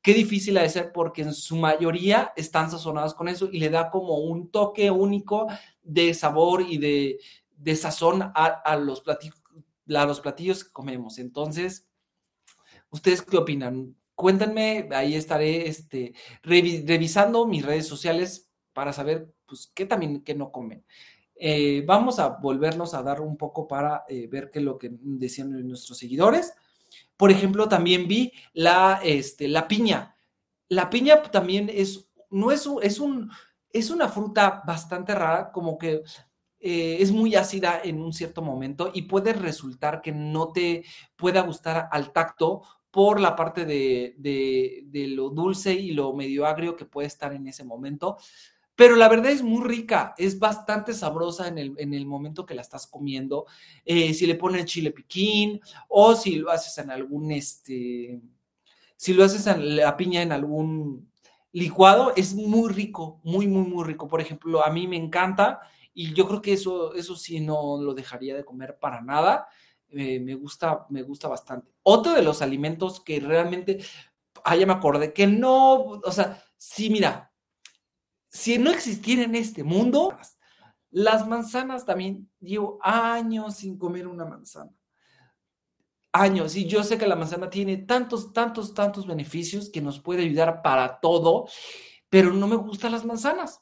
qué 0.00 0.12
difícil 0.14 0.58
ha 0.58 0.62
de 0.62 0.68
ser 0.68 0.92
porque 0.92 1.22
en 1.22 1.34
su 1.34 1.56
mayoría 1.56 2.32
están 2.36 2.70
sazonadas 2.70 3.14
con 3.14 3.28
eso 3.28 3.48
y 3.52 3.58
le 3.60 3.70
da 3.70 3.90
como 3.90 4.16
un 4.16 4.50
toque 4.50 4.90
único 4.90 5.46
de 5.82 6.14
sabor 6.14 6.62
y 6.62 6.78
de, 6.78 7.20
de 7.56 7.76
sazón 7.76 8.32
a, 8.34 8.76
los 8.76 9.02
platillos, 9.02 9.40
a 9.94 10.06
los 10.06 10.20
platillos 10.20 10.64
que 10.64 10.72
comemos. 10.72 11.18
Entonces, 11.18 11.86
¿ustedes 12.90 13.22
qué 13.22 13.36
opinan? 13.36 13.94
Cuéntenme, 14.14 14.88
ahí 14.92 15.14
estaré 15.14 15.68
este, 15.68 16.14
revisando 16.42 17.46
mis 17.46 17.64
redes 17.64 17.86
sociales 17.86 18.50
para 18.72 18.92
saber 18.92 19.32
pues, 19.46 19.70
qué 19.74 19.86
también, 19.86 20.22
qué 20.22 20.34
no 20.34 20.50
comen. 20.52 20.84
Eh, 21.34 21.82
vamos 21.86 22.18
a 22.18 22.28
volvernos 22.28 22.94
a 22.94 23.02
dar 23.02 23.20
un 23.20 23.36
poco 23.36 23.66
para 23.66 24.04
eh, 24.08 24.28
ver 24.28 24.50
qué 24.50 24.60
es 24.60 24.64
lo 24.64 24.78
que 24.78 24.90
decían 24.92 25.50
nuestros 25.66 25.98
seguidores. 25.98 26.54
Por 27.16 27.30
ejemplo, 27.30 27.68
también 27.68 28.06
vi 28.06 28.32
la, 28.52 29.00
este, 29.02 29.48
la 29.48 29.66
piña. 29.66 30.14
La 30.68 30.88
piña 30.88 31.22
también 31.22 31.70
es, 31.72 32.08
no 32.30 32.50
es, 32.52 32.68
es, 32.82 33.00
un, 33.00 33.30
es 33.70 33.90
una 33.90 34.08
fruta 34.08 34.62
bastante 34.66 35.14
rara, 35.14 35.50
como 35.50 35.78
que 35.78 36.02
eh, 36.60 36.98
es 37.00 37.10
muy 37.10 37.34
ácida 37.34 37.80
en 37.82 38.00
un 38.00 38.12
cierto 38.12 38.40
momento 38.40 38.92
y 38.94 39.02
puede 39.02 39.32
resultar 39.32 40.00
que 40.00 40.12
no 40.12 40.52
te 40.52 40.84
pueda 41.16 41.40
gustar 41.40 41.88
al 41.90 42.12
tacto 42.12 42.62
por 42.92 43.18
la 43.18 43.34
parte 43.34 43.64
de, 43.64 44.14
de, 44.18 45.06
lo 45.08 45.30
dulce 45.30 45.72
y 45.72 45.90
lo 45.92 46.12
medio 46.12 46.46
agrio 46.46 46.76
que 46.76 46.84
puede 46.84 47.08
estar 47.08 47.32
en 47.32 47.48
ese 47.48 47.64
momento 47.64 48.18
pero 48.74 48.96
la 48.96 49.08
verdad 49.08 49.30
es 49.30 49.42
muy 49.42 49.62
rica, 49.64 50.14
es 50.16 50.38
bastante 50.38 50.94
sabrosa 50.94 51.46
en 51.46 51.58
el, 51.58 51.74
en 51.76 51.92
el 51.92 52.06
momento 52.06 52.46
que 52.46 52.54
la 52.54 52.62
estás 52.62 52.86
comiendo. 52.86 53.46
Eh, 53.84 54.14
si 54.14 54.26
le 54.26 54.34
pones 54.34 54.64
chile 54.64 54.90
piquín 54.90 55.60
o 55.88 56.14
si 56.14 56.36
lo 56.36 56.50
haces 56.50 56.78
en 56.78 56.90
algún, 56.90 57.30
este, 57.32 58.20
si 58.96 59.12
lo 59.12 59.24
haces 59.24 59.46
en 59.46 59.76
la 59.76 59.96
piña 59.96 60.22
en 60.22 60.32
algún 60.32 61.12
licuado, 61.52 62.14
es 62.16 62.34
muy 62.34 62.72
rico, 62.72 63.20
muy, 63.24 63.46
muy, 63.46 63.68
muy 63.68 63.84
rico. 63.84 64.08
Por 64.08 64.20
ejemplo, 64.20 64.64
a 64.64 64.70
mí 64.70 64.88
me 64.88 64.96
encanta 64.96 65.60
y 65.94 66.14
yo 66.14 66.26
creo 66.26 66.40
que 66.40 66.54
eso, 66.54 66.94
eso 66.94 67.14
sí 67.14 67.40
no 67.40 67.80
lo 67.80 67.92
dejaría 67.94 68.34
de 68.34 68.44
comer 68.44 68.78
para 68.80 69.02
nada. 69.02 69.46
Me 69.92 70.34
gusta, 70.34 70.86
me 70.88 71.02
gusta 71.02 71.28
bastante. 71.28 71.72
Otro 71.82 72.12
de 72.12 72.22
los 72.22 72.42
alimentos 72.42 73.00
que 73.00 73.20
realmente, 73.20 73.84
ah, 74.44 74.56
ya 74.56 74.66
me 74.66 74.72
acordé, 74.72 75.12
que 75.12 75.26
no, 75.26 75.74
o 75.74 76.12
sea, 76.12 76.42
sí, 76.56 76.90
mira, 76.90 77.32
si 78.28 78.56
no 78.58 78.70
existiera 78.70 79.22
en 79.22 79.34
este 79.34 79.62
mundo, 79.62 80.16
las 80.90 81.26
manzanas 81.26 81.84
también 81.84 82.30
llevo 82.40 82.78
años 82.82 83.56
sin 83.56 83.78
comer 83.78 84.06
una 84.06 84.24
manzana. 84.24 84.70
Años. 86.12 86.56
Y 86.56 86.66
yo 86.66 86.84
sé 86.84 86.98
que 86.98 87.06
la 87.06 87.16
manzana 87.16 87.48
tiene 87.48 87.78
tantos, 87.78 88.32
tantos, 88.32 88.74
tantos 88.74 89.06
beneficios 89.06 89.70
que 89.70 89.80
nos 89.80 90.00
puede 90.00 90.22
ayudar 90.22 90.60
para 90.60 91.00
todo, 91.00 91.48
pero 92.10 92.32
no 92.32 92.46
me 92.46 92.56
gustan 92.56 92.92
las 92.92 93.06
manzanas. 93.06 93.61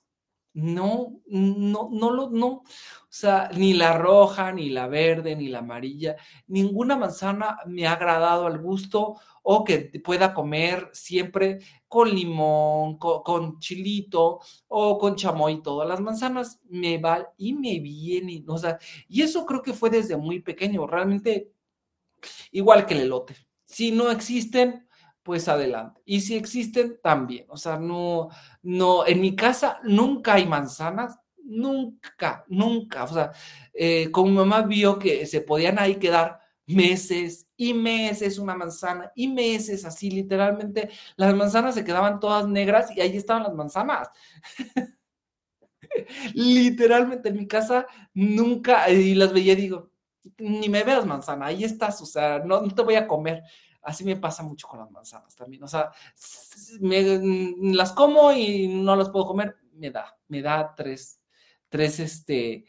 No, 0.52 1.20
no, 1.26 1.88
no 1.92 2.10
lo, 2.10 2.30
no. 2.30 2.46
O 2.48 2.64
sea, 3.08 3.50
ni 3.56 3.72
la 3.72 3.96
roja, 3.96 4.52
ni 4.52 4.68
la 4.70 4.88
verde, 4.88 5.36
ni 5.36 5.48
la 5.48 5.60
amarilla, 5.60 6.16
ninguna 6.48 6.96
manzana 6.96 7.58
me 7.66 7.86
ha 7.86 7.92
agradado 7.92 8.46
al 8.46 8.58
gusto 8.58 9.16
o 9.42 9.64
que 9.64 9.90
pueda 10.04 10.34
comer 10.34 10.90
siempre 10.92 11.60
con 11.88 12.14
limón, 12.14 12.98
con, 12.98 13.58
chilito 13.58 14.40
o 14.68 14.98
con 14.98 15.16
chamoy. 15.16 15.62
Todas 15.62 15.88
las 15.88 16.00
manzanas 16.00 16.60
me 16.68 16.98
van 16.98 17.26
y 17.36 17.52
me 17.52 17.78
vienen. 17.80 18.44
O 18.48 18.58
sea, 18.58 18.78
y 19.08 19.22
eso 19.22 19.46
creo 19.46 19.62
que 19.62 19.72
fue 19.72 19.90
desde 19.90 20.16
muy 20.16 20.40
pequeño. 20.40 20.86
Realmente, 20.86 21.52
igual 22.52 22.86
que 22.86 22.94
el 22.94 23.00
elote. 23.00 23.36
Si 23.64 23.92
no 23.92 24.10
existen, 24.10 24.88
pues 25.30 25.46
adelante. 25.46 26.02
Y 26.04 26.22
si 26.22 26.34
existen, 26.34 26.98
también. 27.00 27.46
O 27.50 27.56
sea, 27.56 27.78
no, 27.78 28.30
no, 28.62 29.06
en 29.06 29.20
mi 29.20 29.36
casa 29.36 29.78
nunca 29.84 30.34
hay 30.34 30.44
manzanas, 30.44 31.20
nunca, 31.44 32.44
nunca. 32.48 33.04
O 33.04 33.06
sea, 33.14 33.30
eh, 33.72 34.10
como 34.10 34.28
mi 34.28 34.36
mamá 34.38 34.62
vio 34.62 34.98
que 34.98 35.26
se 35.26 35.40
podían 35.40 35.78
ahí 35.78 36.00
quedar 36.00 36.40
meses 36.66 37.46
y 37.56 37.74
meses 37.74 38.40
una 38.40 38.56
manzana 38.56 39.12
y 39.14 39.28
meses 39.28 39.84
así, 39.84 40.10
literalmente, 40.10 40.90
las 41.14 41.32
manzanas 41.32 41.76
se 41.76 41.84
quedaban 41.84 42.18
todas 42.18 42.48
negras 42.48 42.90
y 42.96 43.00
ahí 43.00 43.16
estaban 43.16 43.44
las 43.44 43.54
manzanas. 43.54 44.08
literalmente 46.34 47.28
en 47.28 47.36
mi 47.36 47.46
casa 47.46 47.86
nunca, 48.14 48.90
y 48.90 49.14
las 49.14 49.32
veía 49.32 49.52
y 49.52 49.56
digo, 49.56 49.92
ni 50.38 50.68
me 50.68 50.82
veas 50.82 51.06
manzana, 51.06 51.46
ahí 51.46 51.62
estás, 51.62 52.02
o 52.02 52.06
sea, 52.06 52.40
no, 52.40 52.62
no 52.62 52.74
te 52.74 52.82
voy 52.82 52.96
a 52.96 53.06
comer. 53.06 53.44
Así 53.82 54.04
me 54.04 54.16
pasa 54.16 54.42
mucho 54.42 54.68
con 54.68 54.80
las 54.80 54.90
manzanas 54.90 55.34
también. 55.34 55.62
O 55.62 55.68
sea, 55.68 55.90
me, 56.80 57.18
mm, 57.18 57.72
las 57.74 57.92
como 57.92 58.32
y 58.32 58.68
no 58.68 58.96
las 58.96 59.10
puedo 59.10 59.26
comer, 59.26 59.56
me 59.72 59.90
da, 59.90 60.16
me 60.28 60.42
da 60.42 60.74
tres, 60.74 61.20
tres, 61.68 62.00
este, 62.00 62.66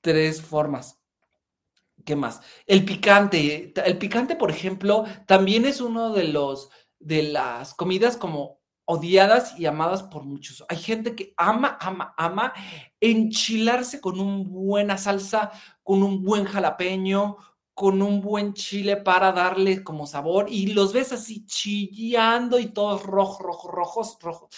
tres 0.00 0.42
formas. 0.42 0.98
¿Qué 2.04 2.16
más? 2.16 2.40
El 2.66 2.84
picante. 2.84 3.72
El 3.84 3.98
picante, 3.98 4.36
por 4.36 4.50
ejemplo, 4.50 5.04
también 5.26 5.66
es 5.66 5.80
uno 5.80 6.12
de 6.12 6.24
los 6.24 6.70
de 6.98 7.22
las 7.22 7.74
comidas 7.74 8.16
como 8.16 8.60
odiadas 8.84 9.58
y 9.58 9.66
amadas 9.66 10.02
por 10.02 10.24
muchos. 10.24 10.64
Hay 10.68 10.76
gente 10.76 11.14
que 11.14 11.32
ama, 11.36 11.78
ama, 11.80 12.14
ama 12.16 12.52
enchilarse 13.00 14.00
con 14.00 14.18
una 14.20 14.44
buena 14.48 14.98
salsa, 14.98 15.52
con 15.82 16.02
un 16.02 16.24
buen 16.24 16.44
jalapeño, 16.44 17.36
con 17.80 18.02
un 18.02 18.20
buen 18.20 18.52
chile 18.52 18.98
para 18.98 19.32
darle 19.32 19.82
como 19.82 20.06
sabor 20.06 20.48
y 20.50 20.74
los 20.74 20.92
ves 20.92 21.12
así 21.12 21.46
chillando 21.46 22.58
y 22.58 22.66
todos 22.66 23.02
rojos, 23.04 23.38
rojos, 23.40 23.72
rojos, 23.72 24.18
rojos. 24.20 24.54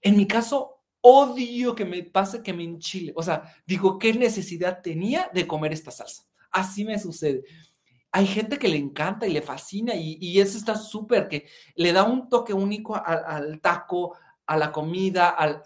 En 0.00 0.16
mi 0.16 0.26
caso, 0.26 0.80
odio 1.02 1.74
que 1.74 1.84
me 1.84 2.02
pase 2.04 2.42
que 2.42 2.54
me 2.54 2.64
enchile. 2.64 3.12
O 3.16 3.22
sea, 3.22 3.42
digo, 3.66 3.98
¿qué 3.98 4.14
necesidad 4.14 4.80
tenía 4.80 5.30
de 5.34 5.46
comer 5.46 5.74
esta 5.74 5.90
salsa? 5.90 6.22
Así 6.50 6.86
me 6.86 6.98
sucede. 6.98 7.44
Hay 8.12 8.26
gente 8.26 8.58
que 8.58 8.68
le 8.68 8.78
encanta 8.78 9.26
y 9.26 9.32
le 9.34 9.42
fascina 9.42 9.92
y, 9.94 10.40
eso 10.40 10.56
está 10.56 10.74
súper, 10.74 11.28
que 11.28 11.46
le 11.74 11.92
da 11.92 12.04
un 12.04 12.30
toque 12.30 12.54
único 12.54 12.96
al, 12.96 13.60
taco, 13.60 14.16
a 14.46 14.56
la 14.56 14.72
comida, 14.72 15.28
a 15.28 15.62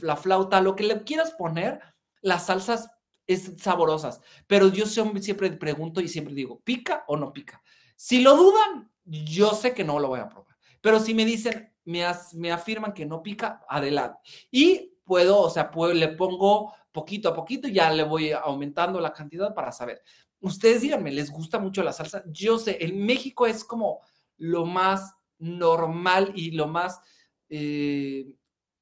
la 0.00 0.14
flauta, 0.16 0.60
lo 0.60 0.76
que 0.76 0.84
le 0.84 1.02
quieras 1.02 1.32
poner, 1.32 1.80
las 2.22 2.46
salsas 2.46 2.88
es 3.28 3.52
saborosas, 3.58 4.20
pero 4.48 4.68
yo 4.68 4.86
siempre 4.86 5.52
pregunto 5.52 6.00
y 6.00 6.08
siempre 6.08 6.34
digo, 6.34 6.60
¿pica 6.64 7.04
o 7.06 7.16
no 7.16 7.32
pica? 7.32 7.62
Si 7.94 8.20
lo 8.20 8.36
dudan, 8.36 8.90
yo 9.04 9.52
sé 9.52 9.74
que 9.74 9.84
no 9.84 10.00
lo 10.00 10.08
voy 10.08 10.20
a 10.20 10.28
probar, 10.28 10.56
pero 10.80 10.98
si 10.98 11.14
me 11.14 11.24
dicen, 11.24 11.72
me, 11.84 12.52
afirman 12.52 12.92
que 12.92 13.06
no 13.06 13.22
pica, 13.22 13.64
adelante. 13.68 14.18
Y 14.50 14.94
puedo, 15.04 15.40
o 15.40 15.50
sea, 15.50 15.70
le 15.94 16.08
pongo 16.08 16.74
poquito 16.92 17.28
a 17.28 17.34
poquito 17.34 17.68
ya 17.68 17.90
le 17.90 18.02
voy 18.02 18.32
aumentando 18.32 19.00
la 19.00 19.12
cantidad 19.12 19.54
para 19.54 19.72
saber. 19.72 20.02
Ustedes 20.40 20.82
díganme, 20.82 21.12
¿les 21.12 21.30
gusta 21.30 21.58
mucho 21.58 21.82
la 21.82 21.92
salsa? 21.92 22.24
Yo 22.26 22.58
sé, 22.58 22.78
en 22.80 23.04
México 23.04 23.46
es 23.46 23.64
como 23.64 24.00
lo 24.36 24.66
más 24.66 25.14
normal 25.38 26.32
y 26.34 26.52
lo 26.52 26.66
más 26.68 27.00
eh, 27.48 28.26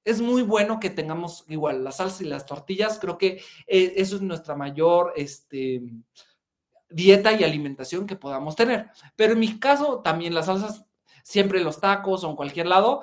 es 0.07 0.21
muy 0.21 0.43
bueno 0.43 0.79
que 0.79 0.89
tengamos 0.89 1.45
igual 1.49 1.83
la 1.83 1.91
salsa 1.91 2.23
y 2.23 2.29
las 2.29 2.47
tortillas. 2.47 3.01
Creo 3.01 3.19
que 3.19 3.43
eh, 3.67 3.93
eso 3.97 4.15
es 4.15 4.23
nuestra 4.23 4.55
mayor 4.55 5.13
este, 5.17 5.83
dieta 6.89 7.33
y 7.33 7.43
alimentación 7.43 8.07
que 8.07 8.15
podamos 8.15 8.55
tener. 8.55 8.89
Pero 9.17 9.33
en 9.33 9.41
mi 9.41 9.59
caso, 9.59 10.03
también 10.03 10.33
las 10.33 10.47
salsas, 10.47 10.85
siempre 11.25 11.61
los 11.61 11.81
tacos 11.81 12.23
o 12.23 12.31
en 12.31 12.37
cualquier 12.37 12.69
lado, 12.69 13.03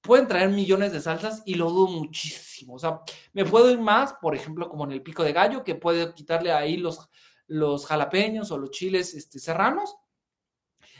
pueden 0.00 0.26
traer 0.26 0.48
millones 0.48 0.90
de 0.90 1.02
salsas 1.02 1.42
y 1.44 1.56
lo 1.56 1.68
dudo 1.68 1.88
muchísimo. 1.88 2.72
O 2.72 2.78
sea, 2.78 3.02
me 3.34 3.44
puedo 3.44 3.70
ir 3.70 3.78
más, 3.78 4.14
por 4.14 4.34
ejemplo, 4.34 4.70
como 4.70 4.84
en 4.84 4.92
el 4.92 5.02
pico 5.02 5.22
de 5.22 5.34
gallo, 5.34 5.64
que 5.64 5.74
puede 5.74 6.14
quitarle 6.14 6.50
ahí 6.50 6.78
los, 6.78 7.10
los 7.46 7.84
jalapeños 7.84 8.50
o 8.52 8.56
los 8.56 8.70
chiles 8.70 9.12
este, 9.12 9.38
serranos. 9.38 9.98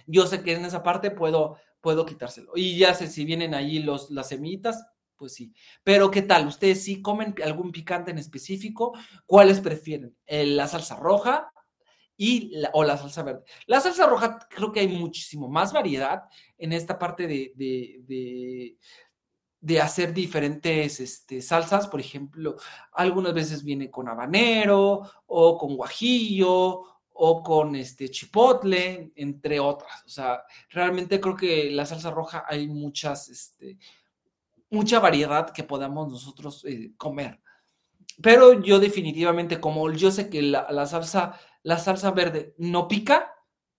Yo 0.07 0.27
sé 0.27 0.43
que 0.43 0.53
en 0.53 0.67
esa 0.67 0.83
parte 0.83 1.11
puedo 1.11 1.57
puedo 1.81 2.07
quitárselo. 2.07 2.53
Y 2.55 2.79
ya 2.79 2.95
sé 2.95 3.07
si 3.07 3.25
vienen 3.25 3.55
ahí 3.55 3.81
los, 3.81 4.11
las 4.11 4.29
semillitas, 4.29 4.85
pues 5.17 5.35
sí. 5.35 5.53
Pero 5.85 6.11
¿qué 6.11 6.23
tal? 6.23 6.47
¿Ustedes 6.47 6.83
sí 6.83 7.03
comen 7.03 7.35
algún 7.45 7.73
picante 7.73 8.11
en 8.11 8.19
específico? 8.19 8.97
¿Cuáles 9.27 9.61
prefieren? 9.61 10.17
¿La 10.27 10.67
salsa 10.67 10.97
roja 10.97 11.53
y 12.17 12.53
o 12.73 12.85
la 12.85 12.97
salsa 12.97 13.23
verde? 13.23 13.45
La 13.67 13.81
salsa 13.81 14.07
roja 14.07 14.39
creo 14.49 14.73
que 14.73 14.81
hay 14.81 14.89
muchísimo 14.89 15.49
más 15.49 15.73
variedad 15.73 16.23
en 16.57 16.73
esta 16.73 16.99
parte 16.99 17.27
de, 17.27 17.53
de, 17.57 18.77
de, 19.61 19.81
hacer 19.81 20.15
diferentes 20.15 21.01
este, 21.01 21.43
salsas. 21.43 21.89
Por 21.89 22.01
ejemplo, 22.01 22.57
algunas 22.93 23.35
veces 23.35 23.65
viene 23.65 23.91
con 23.91 24.09
habanero 24.09 25.03
o 25.27 25.59
con 25.59 25.77
guajillo 25.77 26.98
o 27.21 27.43
con 27.43 27.75
este 27.75 28.11
chipotle, 28.11 29.11
entre 29.17 29.59
otras. 29.59 30.05
O 30.07 30.09
sea, 30.09 30.45
realmente 30.71 31.21
creo 31.21 31.35
que 31.35 31.69
la 31.71 31.85
salsa 31.85 32.13
roja 32.13 32.45
hay 32.49 32.69
muchas, 32.69 33.29
este, 33.29 33.77
mucha 34.71 35.01
variedad 35.01 35.51
que 35.51 35.65
podamos 35.65 36.09
nosotros 36.09 36.65
eh, 36.65 36.93
comer. 36.97 37.41
Pero 38.23 38.63
yo 38.63 38.79
definitivamente, 38.79 39.61
como 39.61 39.91
yo 39.91 40.13
sé 40.13 40.31
que 40.31 40.43
la, 40.43 40.87
salsa, 40.87 41.39
la 41.65 41.79
salsa 41.79 42.13
verde 42.13 42.55
no 42.57 42.87
pica, 42.87 43.35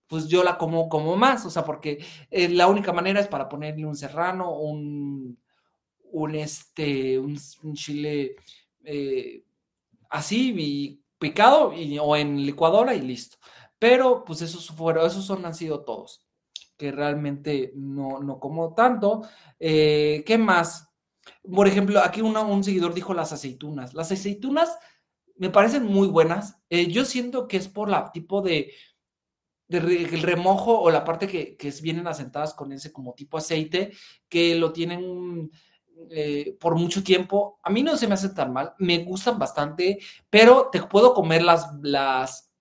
pues 0.08 0.28
yo 0.28 0.44
la 0.44 0.58
como 0.58 0.90
como 0.90 1.16
más, 1.16 1.46
o 1.46 1.50
sea, 1.50 1.64
porque 1.64 2.04
eh, 2.32 2.50
la 2.50 2.68
única 2.68 2.92
manera 2.92 3.22
es 3.22 3.28
para 3.28 3.48
ponerle 3.48 3.86
un 3.86 3.96
serrano, 3.96 4.54
un, 4.54 5.40
un 6.12 6.36
este, 6.36 7.18
un, 7.20 7.38
chile 7.74 8.36
eh, 8.84 9.44
así 10.10 10.54
y 10.58 10.99
picado 11.20 11.74
y, 11.74 12.00
o 12.00 12.16
en 12.16 12.46
licuadora 12.46 12.96
y 12.96 13.02
listo. 13.02 13.38
Pero 13.78 14.24
pues 14.26 14.42
esos 14.42 14.68
fueron, 14.68 15.06
esos 15.06 15.26
son, 15.26 15.46
han 15.46 15.56
sido 15.56 15.84
todos, 15.84 16.26
que 16.78 16.92
realmente 16.92 17.72
no, 17.76 18.20
no 18.20 18.40
como 18.40 18.74
tanto. 18.74 19.22
Eh, 19.60 20.24
¿Qué 20.26 20.38
más? 20.38 20.90
Por 21.44 21.68
ejemplo, 21.68 22.00
aquí 22.00 22.22
un 22.22 22.64
seguidor 22.64 22.94
dijo 22.94 23.14
las 23.14 23.32
aceitunas. 23.32 23.94
Las 23.94 24.12
aceitunas 24.12 24.78
me 25.36 25.50
parecen 25.50 25.86
muy 25.86 26.08
buenas. 26.08 26.62
Eh, 26.70 26.88
yo 26.88 27.06
siento 27.06 27.48
que 27.48 27.58
es 27.58 27.68
por 27.68 27.90
la 27.90 28.12
tipo 28.12 28.42
de, 28.42 28.74
el 29.70 30.22
remojo 30.22 30.80
o 30.80 30.90
la 30.90 31.06
parte 31.06 31.28
que, 31.28 31.56
que, 31.56 31.72
vienen 31.82 32.08
asentadas 32.08 32.54
con 32.54 32.74
ese 32.74 32.92
como 32.92 33.14
tipo 33.14 33.38
aceite, 33.38 33.94
que 34.28 34.56
lo 34.56 34.74
tienen 34.74 35.52
eh, 36.10 36.58
por 36.60 36.76
mucho 36.76 37.04
tiempo. 37.04 37.60
A 37.64 37.70
mí 37.70 37.84
no 37.84 37.98
se 37.98 38.08
me 38.08 38.14
hace 38.14 38.30
tan 38.30 38.54
mal, 38.54 38.74
me 38.80 39.00
gustan 39.04 39.38
bastante, 39.38 40.00
pero 40.30 40.70
te 40.72 40.82
puedo 40.84 41.14
comer 41.14 41.44
las, 41.44 41.68
las, 41.82 42.52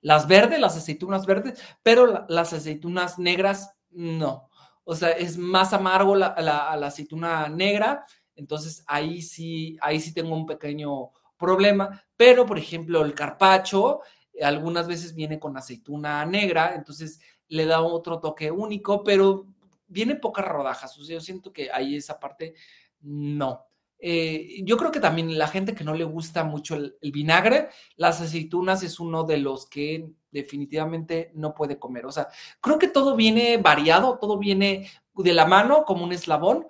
las 0.00 0.28
verdes, 0.28 0.60
las 0.60 0.76
aceitunas 0.76 1.26
verdes, 1.26 1.60
pero 1.82 2.26
las 2.28 2.52
aceitunas 2.52 3.18
negras 3.18 3.74
no. 3.90 4.48
O 4.84 4.94
sea, 4.94 5.10
es 5.10 5.38
más 5.38 5.72
amargo 5.72 6.14
la, 6.14 6.34
la, 6.38 6.86
aceituna 6.86 7.48
negra, 7.48 8.04
entonces 8.36 8.84
ahí 8.86 9.22
sí, 9.22 9.78
ahí 9.80 9.98
sí 9.98 10.12
tengo 10.12 10.34
un 10.34 10.44
pequeño 10.46 11.10
problema, 11.38 12.04
pero 12.16 12.44
por 12.44 12.58
ejemplo 12.58 13.02
el 13.04 13.14
carpacho 13.14 14.00
algunas 14.42 14.86
veces 14.86 15.14
viene 15.14 15.38
con 15.38 15.56
aceituna 15.56 16.24
negra, 16.26 16.74
entonces 16.74 17.20
le 17.48 17.66
da 17.66 17.80
otro 17.80 18.20
toque 18.20 18.50
único, 18.50 19.02
pero 19.04 19.46
viene 19.86 20.16
pocas 20.16 20.46
rodajas. 20.46 20.96
O 20.98 21.04
sea, 21.04 21.14
yo 21.14 21.20
siento 21.20 21.52
que 21.52 21.70
ahí 21.70 21.96
esa 21.96 22.18
parte 22.18 22.54
no. 23.00 23.66
Eh, 23.98 24.62
yo 24.64 24.76
creo 24.76 24.90
que 24.90 25.00
también 25.00 25.38
la 25.38 25.48
gente 25.48 25.74
que 25.74 25.82
no 25.82 25.94
le 25.94 26.04
gusta 26.04 26.44
mucho 26.44 26.74
el, 26.74 26.94
vinagre, 27.10 27.70
las 27.96 28.20
aceitunas 28.20 28.82
es 28.82 29.00
uno 29.00 29.24
de 29.24 29.38
los 29.38 29.66
que 29.66 30.10
definitivamente 30.30 31.30
no 31.34 31.54
puede 31.54 31.78
comer. 31.78 32.04
O 32.04 32.12
sea, 32.12 32.28
creo 32.60 32.78
que 32.78 32.88
todo 32.88 33.16
viene 33.16 33.56
variado, 33.56 34.18
todo 34.18 34.38
viene 34.38 34.90
de 35.14 35.32
la 35.32 35.46
mano 35.46 35.84
como 35.84 36.04
un 36.04 36.12
eslabón. 36.12 36.66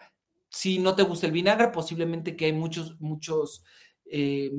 si 0.48 0.78
no 0.78 0.94
te 0.94 1.02
gusta 1.02 1.26
el 1.26 1.32
vinagre, 1.32 1.68
posiblemente 1.68 2.36
que 2.36 2.44
hay 2.44 2.52
muchos, 2.52 3.00
muchos 3.00 3.64
eh, 4.06 4.52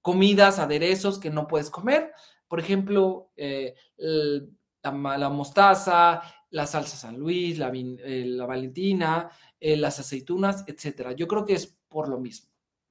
comidas, 0.00 0.60
aderezos 0.60 1.18
que 1.18 1.30
no 1.30 1.48
puedes 1.48 1.70
comer. 1.70 2.12
Por 2.46 2.60
ejemplo, 2.60 3.32
eh, 3.36 3.74
la, 3.96 5.28
mostaza, 5.28 6.22
la 6.52 6.66
salsa 6.66 6.96
San 6.96 7.18
Luis, 7.18 7.58
la, 7.58 7.70
eh, 7.74 8.36
Valentina, 8.46 9.28
las 9.60 9.98
aceitunas, 9.98 10.64
etcétera. 10.66 11.12
Yo 11.12 11.26
creo 11.26 11.44
que 11.44 11.54
es 11.54 11.76
por 11.88 12.08
lo 12.08 12.18
mismo. 12.18 12.48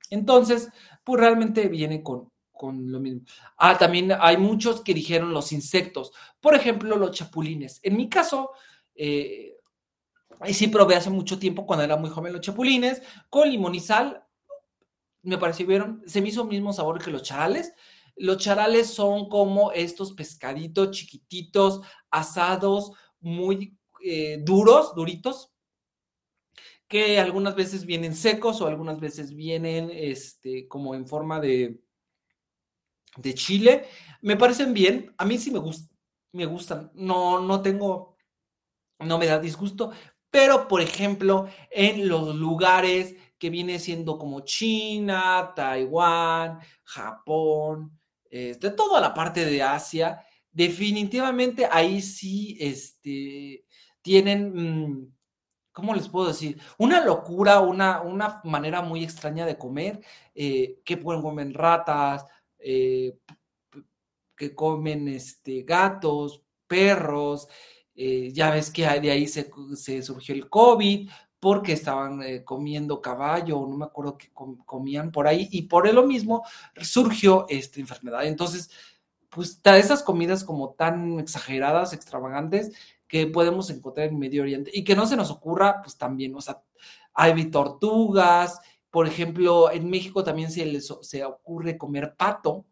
Entonces, 0.10 0.70
pues 1.04 1.20
realmente 1.20 1.68
viene 1.68 2.04
con, 2.04 2.32
con 2.52 2.92
lo 2.92 3.00
mismo. 3.00 3.22
Ah, 3.58 3.78
también 3.78 4.12
hay 4.20 4.38
muchos 4.38 4.82
que 4.82 4.94
dijeron 4.94 5.34
los 5.34 5.52
insectos. 5.52 6.12
Por 6.40 6.54
ejemplo, 6.54 6.96
los 6.96 7.12
chapulines. 7.12 7.80
En 7.82 7.98
mi 7.98 8.10
caso, 8.10 8.52
eh, 8.94 9.58
sí 10.54 10.68
probé 10.68 10.96
hace 10.96 11.10
mucho 11.10 11.40
tiempo, 11.40 11.66
cuando 11.66 11.84
era 11.84 11.98
muy 11.98 12.10
joven, 12.10 12.34
los 12.34 12.42
chapulines 12.42 13.02
con 13.30 13.50
limón 13.50 13.76
y 13.76 13.80
sal. 13.80 14.24
Me 15.24 15.38
parecieron, 15.38 16.04
se 16.06 16.22
me 16.22 16.30
hizo 16.30 16.44
el 16.44 16.50
mismo 16.50 16.74
sabor 16.74 17.04
que 17.04 17.12
los 17.12 17.24
charales. 17.24 17.74
Los 18.16 18.38
charales 18.38 18.94
son 18.94 19.30
como 19.30 19.72
estos 19.72 20.14
pescaditos 20.14 20.92
chiquititos, 20.92 21.82
asados, 22.10 22.92
muy 23.22 23.78
eh, 24.04 24.40
duros, 24.44 24.94
duritos, 24.96 25.52
que 26.88 27.20
algunas 27.20 27.56
veces 27.56 27.86
vienen 27.86 28.16
secos 28.16 28.60
o 28.60 28.68
algunas 28.68 29.00
veces 29.00 29.34
vienen 29.34 29.90
este, 29.94 30.68
como 30.68 30.94
en 30.94 31.08
forma 31.08 31.40
de, 31.40 31.80
de 33.16 33.34
chile. 33.34 33.86
Me 34.22 34.36
parecen 34.36 34.74
bien, 34.74 35.14
a 35.18 35.26
mí 35.26 35.38
sí 35.38 35.52
me, 35.52 35.60
gustan, 35.60 35.90
me 36.34 36.46
gustan, 36.46 36.92
no, 36.94 37.40
no 37.40 37.62
tengo, 37.62 38.18
no 39.00 39.18
me 39.18 39.26
da 39.26 39.40
disgusto, 39.40 39.92
pero 40.30 40.68
por 40.68 40.82
ejemplo, 40.82 41.48
en 41.70 42.10
los 42.10 42.36
lugares 42.36 43.16
que 43.38 43.50
viene 43.50 43.80
siendo 43.80 44.18
como 44.18 44.42
China, 44.42 45.54
Taiwán, 45.56 46.60
Japón, 46.84 48.00
este, 48.30 48.70
toda 48.72 49.02
la 49.02 49.14
parte 49.14 49.46
de 49.46 49.64
Asia, 49.64 50.24
definitivamente 50.52 51.68
ahí 51.70 52.02
sí 52.02 52.58
este, 52.60 53.66
tienen, 54.02 54.54
mm, 54.54 55.14
¿cómo 55.72 55.94
les 55.94 56.10
puedo 56.10 56.28
decir? 56.28 56.60
Una 56.78 57.04
locura, 57.04 57.62
una, 57.62 58.02
una 58.02 58.42
manera 58.44 58.82
muy 58.82 59.04
extraña 59.04 59.46
de 59.46 59.58
comer, 59.58 60.02
eh, 60.36 60.80
que 60.84 60.98
pueden 60.98 61.22
comer 61.22 61.54
ratas, 61.54 62.26
eh, 62.60 63.18
que 64.36 64.56
comen 64.56 65.08
este, 65.08 65.64
gatos, 65.64 66.44
perros, 66.68 67.48
eh, 67.96 68.32
ya 68.34 68.52
ves 68.52 68.72
que 68.72 68.84
de 68.84 69.12
ahí 69.12 69.28
se, 69.28 70.02
surgió 70.02 70.36
el 70.36 70.50
COVID, 70.50 71.10
porque 71.40 71.74
estaban 71.74 72.44
comiendo 72.44 73.02
caballo, 73.02 73.66
no 73.68 73.78
me 73.78 73.86
acuerdo 73.86 74.16
qué 74.18 74.30
comían 74.32 75.12
por 75.12 75.28
ahí, 75.28 75.48
y 75.52 75.64
por 75.64 75.92
lo 75.92 76.06
mismo 76.06 76.44
surgió 76.82 77.48
esta 77.50 77.80
enfermedad. 77.80 78.26
Entonces, 78.26 78.70
pues 79.32 79.60
esas 79.64 80.04
comidas 80.04 80.44
como 80.44 80.72
tan 80.72 81.20
exageradas, 81.20 81.94
extravagantes, 81.94 82.72
que 83.08 83.28
podemos 83.28 83.70
encontrar 83.70 84.08
en 84.08 84.20
Medio 84.20 84.44
Oriente, 84.44 84.72
y 84.74 84.84
que 84.84 84.96
no 84.96 85.08
se 85.08 85.16
nos 85.16 85.32
ocurra, 85.32 85.82
pues 85.82 85.98
también, 85.98 86.36
o 86.36 86.42
sea, 86.42 86.62
hay 87.14 87.46
tortugas, 87.50 88.60
por 88.90 89.08
ejemplo, 89.08 89.72
en 89.72 89.90
México 89.90 90.24
también 90.24 90.52
se 90.52 90.66
les 90.66 90.94
se 91.02 91.24
ocurre 91.26 91.78
comer 91.78 92.16
pato, 92.16 92.66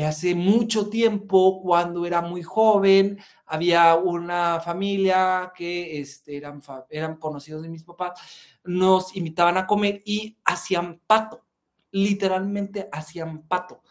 hace 0.00 0.34
mucho 0.34 0.88
tiempo, 0.88 1.60
cuando 1.62 2.06
era 2.06 2.22
muy 2.22 2.42
joven, 2.42 3.18
había 3.44 3.94
una 3.94 4.60
familia 4.60 5.52
que 5.54 6.00
este, 6.00 6.36
eran, 6.36 6.62
eran 6.88 7.16
conocidos 7.16 7.62
de 7.62 7.68
mis 7.68 7.84
papás, 7.84 8.18
nos 8.64 9.14
invitaban 9.14 9.58
a 9.58 9.66
comer 9.66 10.02
y 10.06 10.38
hacían 10.44 11.00
pato, 11.06 11.44
literalmente 11.90 12.88
hacían 12.90 13.42
pato. 13.42 13.82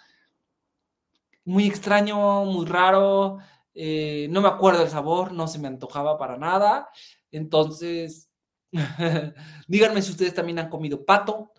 Muy 1.52 1.68
extraño, 1.68 2.46
muy 2.46 2.66
raro, 2.66 3.40
eh, 3.74 4.28
no 4.30 4.40
me 4.40 4.48
acuerdo 4.48 4.84
el 4.84 4.90
sabor, 4.90 5.34
no 5.34 5.50
se 5.50 5.60
me 5.60 5.68
antojaba 5.68 6.18
para 6.18 6.38
nada. 6.38 6.88
Entonces, 7.30 8.30
díganme 9.68 10.02
si 10.02 10.12
ustedes 10.12 10.34
también 10.34 10.60
han 10.60 10.70
comido 10.70 11.04
pato. 11.04 11.52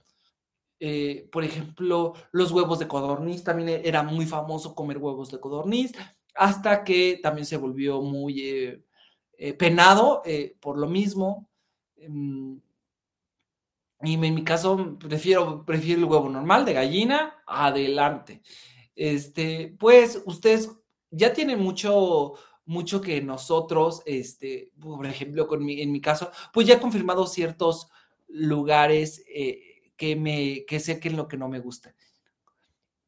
Eh, 0.80 1.28
por 1.30 1.44
ejemplo, 1.44 2.14
los 2.32 2.52
huevos 2.52 2.78
de 2.78 2.88
codorniz, 2.88 3.44
también 3.44 3.82
era 3.84 4.02
muy 4.02 4.24
famoso 4.24 4.74
comer 4.74 4.96
huevos 4.96 5.30
de 5.30 5.40
codorniz, 5.40 5.92
hasta 6.34 6.84
que 6.84 7.20
también 7.22 7.44
se 7.44 7.58
volvió 7.58 8.00
muy 8.00 8.82
eh, 9.36 9.52
penado 9.58 10.22
por 10.58 10.78
lo 10.78 10.88
mismo. 10.88 11.50
Em, 11.96 12.58
y 14.00 14.14
en 14.14 14.34
mi 14.34 14.42
caso 14.42 14.96
prefiero, 14.98 15.66
prefiero 15.66 16.00
el 16.00 16.06
huevo 16.06 16.30
normal 16.30 16.64
de 16.64 16.72
gallina, 16.72 17.42
adelante. 17.46 18.40
Este, 18.94 19.74
pues 19.78 20.22
ustedes 20.26 20.70
ya 21.10 21.32
tienen 21.32 21.60
mucho, 21.60 22.34
mucho 22.64 23.00
que 23.00 23.20
nosotros, 23.20 24.02
este, 24.06 24.70
por 24.80 25.06
ejemplo, 25.06 25.46
con 25.46 25.68
en 25.68 25.92
mi 25.92 26.00
caso, 26.00 26.30
pues 26.52 26.66
ya 26.66 26.74
he 26.74 26.80
confirmado 26.80 27.26
ciertos 27.26 27.88
lugares 28.28 29.24
que, 29.96 30.16
me, 30.16 30.64
que 30.66 30.80
sé 30.80 30.98
que 30.98 31.08
es 31.08 31.14
lo 31.14 31.28
que 31.28 31.36
no 31.36 31.48
me 31.48 31.60
gusta. 31.60 31.94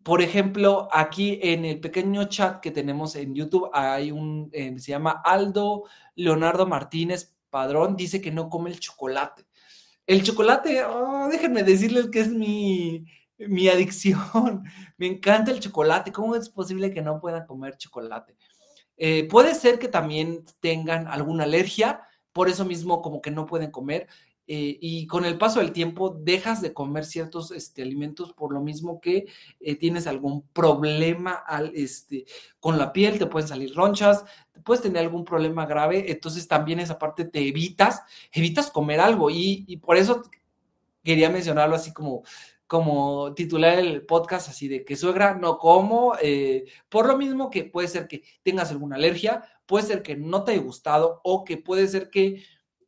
Por 0.05 0.21
ejemplo, 0.21 0.87
aquí 0.93 1.41
en 1.43 1.65
el 1.65 1.81
pequeño 1.81 2.27
chat 2.27 2.61
que 2.61 2.71
tenemos 2.71 3.17
en 3.17 3.35
YouTube 3.35 3.71
hay 3.73 4.11
un, 4.11 4.51
eh, 4.53 4.79
se 4.79 4.91
llama 4.91 5.23
Aldo 5.25 5.85
Leonardo 6.15 6.67
Martínez 6.67 7.35
Padrón, 7.49 7.97
dice 7.97 8.21
que 8.21 8.31
no 8.31 8.51
come 8.51 8.69
el 8.69 8.79
chocolate. 8.79 9.47
El 10.07 10.23
chocolate, 10.23 10.85
oh, 10.85 11.27
déjenme 11.33 11.63
decirles 11.63 12.09
que 12.11 12.21
es 12.21 12.29
mi, 12.29 13.07
mi 13.49 13.69
adicción. 13.69 14.65
Me 14.97 15.07
encanta 15.07 15.51
el 15.51 15.61
chocolate. 15.61 16.13
¿Cómo 16.13 16.37
es 16.37 16.49
posible 16.49 16.93
que 16.93 17.03
no 17.03 17.21
puedan 17.21 17.47
comer 17.47 17.77
chocolate? 17.77 18.37
Eh, 18.97 19.27
puede 19.29 19.55
ser 19.55 19.79
que 19.79 19.89
también 19.89 20.45
tengan 20.61 21.09
alguna 21.09 21.45
alergia, 21.45 22.03
por 22.33 22.49
eso 22.49 22.65
mismo 22.65 23.03
como 23.03 23.21
que 23.21 23.31
no 23.31 23.47
pueden 23.47 23.71
comer. 23.71 24.09
Eh, 24.47 24.77
y 24.79 25.07
con 25.07 25.25
el 25.25 25.39
paso 25.39 25.61
del 25.61 25.73
tiempo 25.73 26.11
dejas 26.11 26.61
de 26.61 26.75
comer 26.75 27.07
ciertos 27.07 27.51
este, 27.51 27.81
alimentos 27.81 28.35
por 28.35 28.53
lo 28.53 28.61
mismo 28.61 29.01
que 29.01 29.25
eh, 29.59 29.77
tienes 29.77 30.07
algún 30.07 30.47
problema 30.49 31.33
al, 31.33 31.73
este, 31.75 32.27
con 32.61 32.77
la 32.77 32.93
piel, 32.93 33.19
te 33.19 33.25
pueden 33.25 33.49
salir 33.49 33.75
ronchas, 33.75 34.23
puedes 34.63 34.83
tener 34.83 34.99
algún 34.99 35.25
problema 35.25 35.65
grave, 35.65 36.11
entonces 36.13 36.47
también 36.47 36.79
esa 36.79 36.99
parte 36.99 37.25
te 37.25 37.49
evitas, 37.49 38.03
evitas 38.33 38.71
comer 38.71 39.01
algo 39.01 39.31
y, 39.31 39.79
por 39.79 39.97
eso 39.97 40.23
quería 41.03 41.31
mencionarlo 41.31 41.77
así 41.77 41.95
como, 41.95 42.23
como 42.67 43.35
titular 43.35 43.79
el 43.79 44.07
podcast 44.07 44.49
así 44.49 44.69
de 44.69 44.85
que 44.85 44.97
suegra 44.97 45.35
no 45.35 45.59
como, 45.59 46.15
eh, 46.21 46.65
por 46.89 47.07
lo 47.07 47.17
mismo 47.17 47.51
que 47.51 47.65
puede 47.65 47.89
ser 47.89 48.09
que 48.09 48.23
tengas 48.43 48.71
alguna 48.71 48.97
alergia, 48.97 49.45
puede 49.67 49.87
ser 49.87 50.03
que 50.03 50.17
no 50.17 50.45
te 50.45 50.53
haya 50.53 50.63
gustado 50.63 51.21
o 51.25 51.45
que 51.45 51.57
puede 51.59 51.87
ser 51.89 52.11
que, 52.11 52.43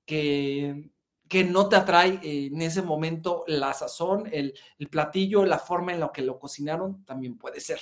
que 0.05 0.91
que 1.29 1.45
no 1.45 1.69
te 1.69 1.77
atrae 1.77 2.21
en 2.23 2.61
ese 2.63 2.83
momento 2.83 3.45
la 3.47 3.73
sazón, 3.75 4.29
el, 4.33 4.55
platillo, 4.91 5.45
la 5.45 5.59
forma 5.59 5.93
en 5.93 6.01
la 6.01 6.13
que 6.13 6.23
lo 6.23 6.39
cocinaron, 6.39 7.05
también 7.05 7.37
puede 7.37 7.61
ser. 7.61 7.81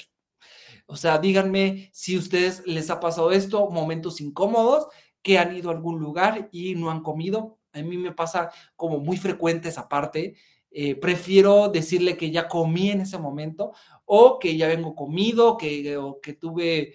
O 0.87 0.97
sea, 0.97 1.19
díganme 1.19 1.91
si 1.93 2.17
a 2.17 2.19
ustedes 2.19 2.67
les 2.67 2.91
ha 2.91 3.01
pasado 3.01 3.33
esto, 3.33 3.71
momentos 3.71 4.21
incómodos, 4.21 4.89
que 5.23 5.39
han 5.39 5.57
ido 5.57 5.71
a 5.71 5.75
algún 5.75 6.01
lugar 6.01 6.49
y 6.53 6.75
no 6.75 6.91
han 6.91 7.03
comido. 7.03 7.59
A 7.73 7.83
mí 7.83 7.97
me 7.97 8.13
pasa 8.13 8.51
como 8.77 8.99
muy 8.99 9.17
frecuente 9.17 9.69
esa 9.69 9.89
parte. 9.89 10.37
Eh, 10.77 10.97
prefiero 10.97 11.69
decirle 11.69 12.17
que 12.17 12.33
ya 12.33 12.49
comí 12.49 12.91
en 12.91 13.03
ese 13.03 13.17
momento 13.17 13.73
o 14.05 14.41
que 14.41 14.57
ya 14.57 14.67
vengo 14.67 14.97
comido, 14.97 15.57
que, 15.57 15.97
o 15.97 16.21
que 16.21 16.33
tuve, 16.33 16.95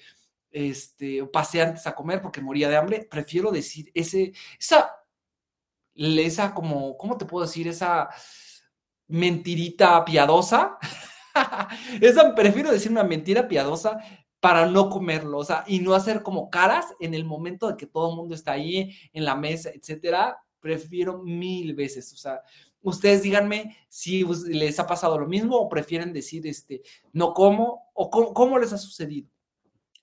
este, 0.51 1.25
pasé 1.27 1.61
antes 1.61 1.87
a 1.87 1.95
comer 1.95 2.21
porque 2.21 2.41
moría 2.41 2.67
de 2.67 2.75
hambre. 2.75 3.07
Prefiero 3.09 3.51
decir 3.51 3.89
ese, 3.93 4.33
esa 4.59 4.99
esa 5.95 6.53
como, 6.53 6.97
¿cómo 6.97 7.17
te 7.17 7.25
puedo 7.25 7.45
decir? 7.45 7.67
Esa 7.67 8.09
mentirita 9.07 10.03
piadosa. 10.05 10.77
esa, 12.01 12.35
prefiero 12.35 12.71
decir 12.71 12.91
una 12.91 13.03
mentira 13.03 13.47
piadosa 13.47 13.97
para 14.39 14.65
no 14.65 14.89
comerlo, 14.89 15.39
o 15.39 15.43
sea, 15.43 15.65
y 15.67 15.79
no 15.79 15.93
hacer 15.93 16.23
como 16.23 16.49
caras 16.49 16.85
en 17.01 17.13
el 17.13 17.25
momento 17.25 17.67
de 17.67 17.75
que 17.75 17.85
todo 17.85 18.09
el 18.09 18.15
mundo 18.15 18.35
está 18.35 18.53
ahí 18.53 18.95
en 19.11 19.25
la 19.25 19.35
mesa, 19.35 19.69
etcétera. 19.73 20.37
Prefiero 20.61 21.19
mil 21.23 21.73
veces, 21.75 22.13
o 22.13 22.17
sea, 22.17 22.41
ustedes 22.81 23.23
díganme 23.23 23.77
si 23.87 24.23
les 24.47 24.79
ha 24.79 24.87
pasado 24.87 25.19
lo 25.19 25.27
mismo 25.27 25.57
o 25.57 25.69
prefieren 25.69 26.13
decir, 26.13 26.45
este, 26.47 26.81
no 27.13 27.33
como, 27.33 27.91
o 27.93 28.09
cómo, 28.09 28.59
les 28.59 28.73
ha 28.73 28.77
sucedido. 28.77 29.29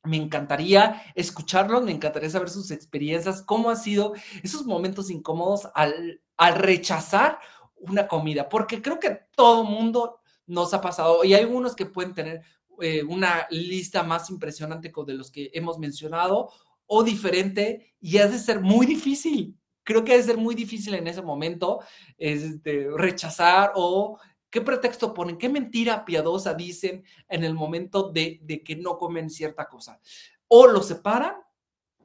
Me 0.04 0.16
encantaría 0.16 1.02
escucharlos, 1.14 1.82
me 1.82 1.92
encantaría 1.92 2.30
saber 2.30 2.48
sus 2.48 2.70
experiencias, 2.70 3.42
cómo 3.42 3.70
han 3.70 3.76
sido 3.76 4.14
esos 4.42 4.64
momentos 4.66 5.10
incómodos 5.10 5.68
al, 5.74 6.20
rechazar 6.56 7.38
una 7.76 8.06
comida, 8.06 8.48
porque 8.48 8.82
creo 8.82 9.00
que 9.00 9.22
todo 9.34 9.64
mundo 9.64 10.20
nos 10.46 10.72
ha 10.74 10.80
pasado 10.80 11.24
y 11.24 11.34
hay 11.34 11.42
algunos 11.42 11.74
que 11.74 11.86
pueden 11.86 12.14
tener 12.14 12.42
eh, 12.80 13.02
una 13.02 13.46
lista 13.50 14.02
más 14.02 14.30
impresionante 14.30 14.92
de 15.06 15.14
los 15.14 15.30
que 15.30 15.50
hemos 15.54 15.78
mencionado 15.78 16.50
o 16.86 17.02
diferente 17.02 17.94
y 18.00 18.18
ha 18.18 18.28
de 18.28 18.38
ser 18.38 18.60
muy 18.60 18.86
difícil, 18.86 19.58
creo 19.87 20.05
que 20.05 20.12
debe 20.12 20.25
ser 20.25 20.37
muy 20.37 20.55
difícil 20.57 20.94
en 20.94 21.07
ese 21.07 21.22
momento 21.22 21.81
este, 22.18 22.88
rechazar 22.96 23.72
o 23.77 24.18
qué 24.51 24.61
pretexto 24.61 25.14
ponen, 25.14 25.38
qué 25.38 25.49
mentira 25.49 26.05
piadosa 26.05 26.55
dicen 26.55 27.05
en 27.29 27.44
el 27.44 27.55
momento 27.55 28.11
de, 28.11 28.40
de 28.42 28.64
que 28.64 28.75
no 28.75 28.99
comen 28.99 29.31
cierta 29.31 29.68
cosa. 29.68 30.01
O 30.49 30.66
lo 30.66 30.83
separan, 30.83 31.37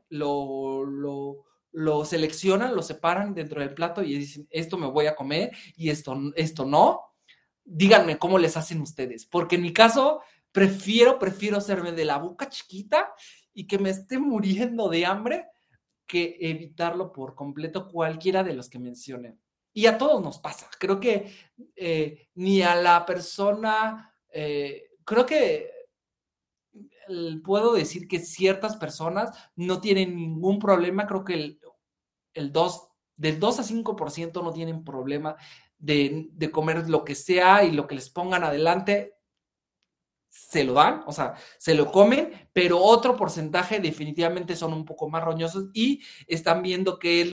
lo, 0.10 0.86
lo, 0.86 1.46
lo 1.72 2.06
seleccionan, 2.06 2.76
lo 2.76 2.84
separan 2.84 3.34
dentro 3.34 3.62
del 3.62 3.74
plato 3.74 4.04
y 4.04 4.15
dicen, 4.15 4.48
esto 4.52 4.78
me 4.78 4.88
voy 4.88 5.08
a 5.08 5.15
comer 5.15 5.52
y 5.76 5.89
esto, 5.89 6.15
esto 6.36 6.65
no. 6.65 7.02
Díganme 7.65 8.20
cómo 8.20 8.38
les 8.38 8.58
hacen 8.58 8.80
ustedes, 8.82 9.26
porque 9.26 9.56
en 9.56 9.63
mi 9.63 9.74
caso 9.74 10.22
prefiero, 10.52 11.17
prefiero 11.17 11.58
hacerme 11.58 11.94
de 11.94 12.06
la 12.06 12.17
boca 12.17 12.48
chiquita 12.48 13.12
y 13.54 13.65
que 13.65 13.80
me 13.80 13.89
esté 13.89 14.20
muriendo 14.20 14.88
de 14.88 15.06
hambre 15.06 15.48
que 16.12 16.36
evitarlo 16.41 17.13
por 17.13 17.36
completo 17.36 17.88
cualquiera 17.88 18.43
de 18.43 18.54
los 18.54 18.69
que 18.69 18.80
mencionen. 18.80 19.39
Y 19.71 19.86
a 19.86 19.97
todos 19.97 20.21
nos 20.21 20.39
pasa. 20.39 20.69
Creo 20.78 21.00
que 21.00 21.34
eh, 21.74 22.28
ni 22.36 22.62
a 22.62 22.76
la 22.76 23.06
persona, 23.06 24.13
eh, 24.30 24.89
creo 25.06 25.26
que 25.26 25.71
puedo 27.41 27.71
decir 27.71 28.10
que 28.10 28.19
ciertas 28.19 28.76
personas 28.76 29.32
no 29.56 29.80
tienen 29.80 30.17
ningún 30.17 30.60
problema. 30.60 31.08
Creo 31.08 31.24
que 31.24 31.36
el, 31.36 31.60
el 32.34 32.52
2, 32.52 32.89
del 33.15 33.39
2 33.39 33.60
a 33.60 33.63
5% 33.63 34.43
no 34.43 34.52
tienen 34.52 34.84
problema 34.84 35.38
de, 35.78 36.28
de 36.34 36.52
comer 36.52 36.89
lo 36.89 37.06
que 37.06 37.15
sea 37.15 37.63
y 37.63 37.71
lo 37.71 37.88
que 37.88 37.95
les 37.95 38.10
pongan 38.10 38.43
adelante 38.43 39.15
se 40.32 40.63
lo 40.63 40.74
dan, 40.74 41.04
o 41.06 41.12
sea, 41.12 41.34
se 41.58 41.76
lo 41.76 41.91
comen, 41.91 42.32
pero 42.54 42.80
otro 42.80 43.17
porcentaje 43.17 43.80
definitivamente 43.82 44.56
son 44.56 44.72
un 44.72 44.86
poco 44.86 45.10
más 45.10 45.24
roñosos 45.24 45.65
y 45.74 46.02
están 46.26 46.62
viendo 46.62 46.98
que 47.00 47.22